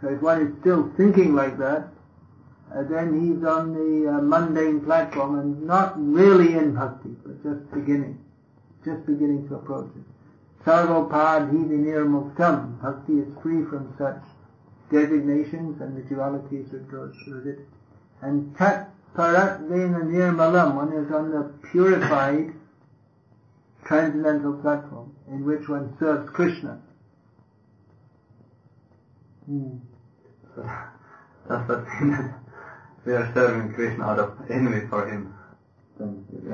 [0.00, 1.88] So if one is still thinking like that,
[2.74, 7.70] uh, then he's on the uh, mundane platform and not really in bhakti, but just
[7.72, 8.18] beginning,
[8.84, 10.02] just beginning to approach it.
[10.64, 12.80] Sarvopad hivinir muktam.
[12.82, 14.20] Bhakti is free from such
[14.90, 17.60] designations and the dualities that goes with it.
[19.16, 20.74] Paratvena nirmalam.
[20.74, 22.52] One is on the purified
[23.86, 26.80] transcendental platform in which one serves Krishna.
[29.46, 29.76] Hmm.
[31.48, 32.34] That's the thing that
[33.04, 35.32] we are serving Krishna out of envy for him.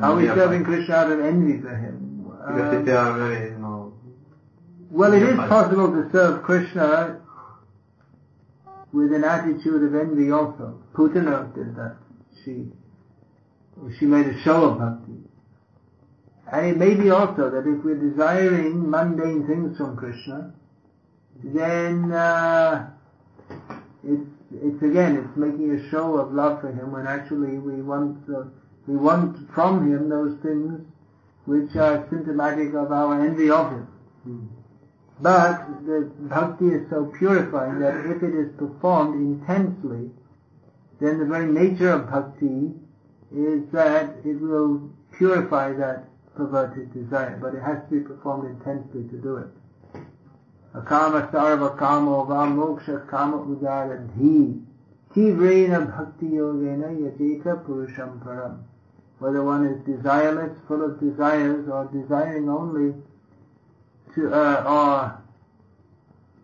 [0.01, 0.65] Are we serving.
[0.65, 2.27] Krishna out of envy for him?
[2.47, 3.93] Because Uh, if they are very, you know,
[4.91, 7.21] Well, it is possible to serve Krishna
[8.93, 10.79] with an attitude of envy also.
[10.93, 11.97] Putana did that.
[12.45, 12.67] She,
[13.99, 15.13] she made a show of bhakti.
[16.53, 20.53] And it may be also that if we're desiring mundane things from Krishna,
[21.43, 22.91] then uh,
[24.05, 28.19] it's it's again it's making a show of love for him when actually we want
[28.29, 28.45] uh,
[28.87, 30.81] we want from him those things
[31.47, 33.89] which are symptomatic of our envy of him.
[35.21, 40.11] But the bhakti is so purifying that if it is performed intensely,
[41.03, 42.73] then the very nature of bhakti
[43.35, 46.05] is that it will purify that
[46.37, 49.49] perverted desire, but it has to be performed intensely to do it.
[50.75, 54.63] Akama sarva kamo va moksha kama udara-dhih
[55.15, 58.63] tivrena bhakti yogena yajeta purusham param.
[59.19, 62.95] Whether one is desireless, full of desires, or desiring only
[64.15, 65.22] to, uh, or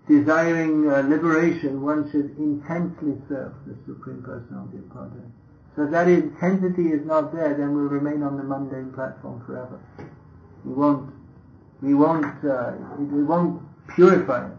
[0.09, 5.31] desiring uh, liberation, one should intensely serve the Supreme Personality of Godhead.
[5.77, 9.79] So if that intensity is not there, then we'll remain on the mundane platform forever.
[10.65, 11.13] We won't,
[11.83, 14.59] we won't, uh, it won't purify us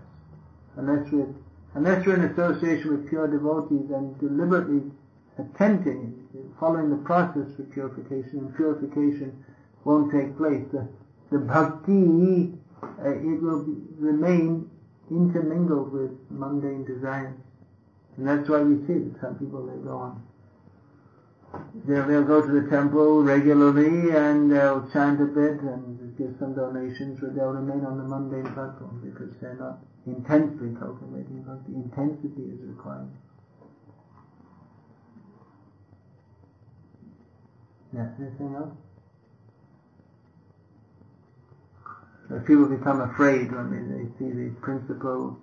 [0.77, 1.27] unless we're,
[1.73, 4.89] unless we're in association with pure devotees and deliberately
[5.37, 6.27] attempting,
[6.59, 9.43] following the process for purification, and purification
[9.83, 10.63] won't take place.
[10.71, 10.87] The,
[11.31, 14.68] the bhakti, uh, it will be, remain
[15.09, 17.35] intermingled with mundane desires.
[18.17, 20.23] And that's why we see that some people, they go on.
[21.87, 26.53] They'll, they'll go to the temple regularly and they'll chant a bit and give some
[26.53, 31.73] donations, but they'll remain on the mundane platform because they're not intensely cultivating bhakti.
[31.73, 33.09] Intensity is required.
[37.93, 38.75] Yeah, anything else?
[41.83, 45.35] So people become afraid when they, they see these principles,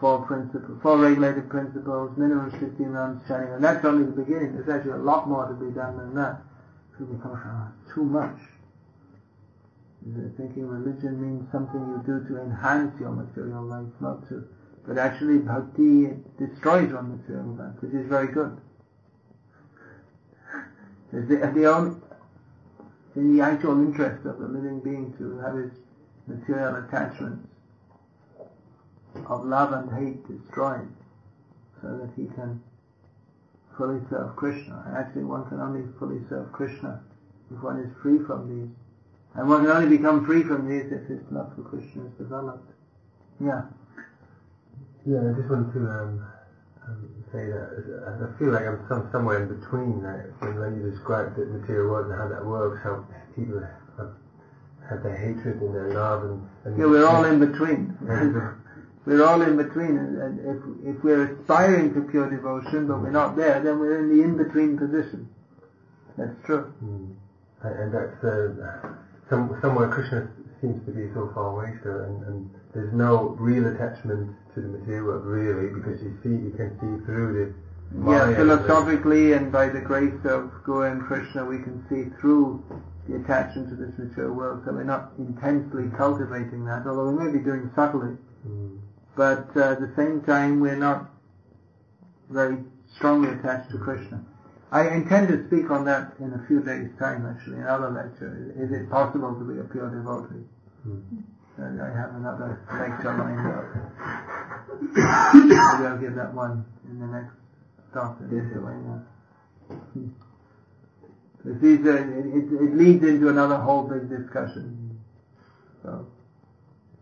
[0.00, 4.54] four principles, four regulated principles, minimum 15 rounds chanting, and that's only the beginning.
[4.54, 6.42] There's actually a lot more to be done than that.
[6.98, 8.38] People become oh, too much.
[10.02, 14.44] They're thinking religion means something you do to enhance your material life, not to.
[14.86, 18.58] But actually bhakti destroys your material life, which is very good.
[21.12, 21.96] It's the, the only,
[23.16, 25.72] in the actual interest of the living being to have his
[26.28, 27.48] material attachments
[29.26, 30.88] of love and hate destroyed
[31.80, 32.62] so that he can
[33.76, 34.84] fully serve Krishna.
[34.96, 37.00] Actually one can only fully serve Krishna
[37.50, 38.74] if one is free from these.
[39.34, 42.70] And one can only become free from these if his love for Krishna is developed.
[43.40, 43.62] Yeah.
[45.06, 46.26] Yeah, I just wanted to um,
[46.86, 50.02] um, say that I feel like I'm some, somewhere in between.
[50.40, 53.06] When, when you described the material world and how that works, how
[53.36, 53.62] people
[54.88, 57.96] have their hatred and their love, and, and Yeah, we're all in between.
[59.08, 59.96] We're all in between.
[59.96, 64.14] And if, if we're aspiring to pure devotion, but we're not there, then we're in
[64.14, 65.30] the in-between position.
[66.18, 66.74] That's true.
[66.84, 67.16] Mm.
[67.62, 68.92] And, and that's uh,
[69.30, 70.28] some, somewhere Krishna
[70.60, 74.68] seems to be so far away still, and, and there's no real attachment to the
[74.68, 79.70] material world really, because you see, you can see through the Yeah, philosophically and by
[79.70, 82.62] the grace of Guru and Krishna, we can see through
[83.08, 84.62] the attachment to this material world.
[84.64, 88.16] So we're not intensely cultivating that, although we may be doing subtly.
[88.46, 88.78] Mm.
[89.16, 91.10] But uh, at the same time, we're not
[92.30, 92.58] very
[92.94, 94.24] strongly attached to Krishna.
[94.70, 98.52] I intend to speak on that in a few days' time, actually, in another lecture.
[98.54, 100.44] Is it possible to be a pure devotee?
[100.86, 101.24] Mm.
[101.56, 103.64] And I have another lecture lined up.
[105.34, 107.34] Maybe I'll give that one in the next
[107.90, 108.20] stop.
[108.30, 108.44] Yes,
[111.60, 115.00] these are, it, uh, it, it leads into another whole big discussion.
[115.82, 116.06] So,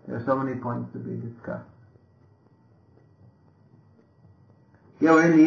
[0.06, 1.68] there are so many points to be discussed.
[5.00, 5.44] Yeah, we're in the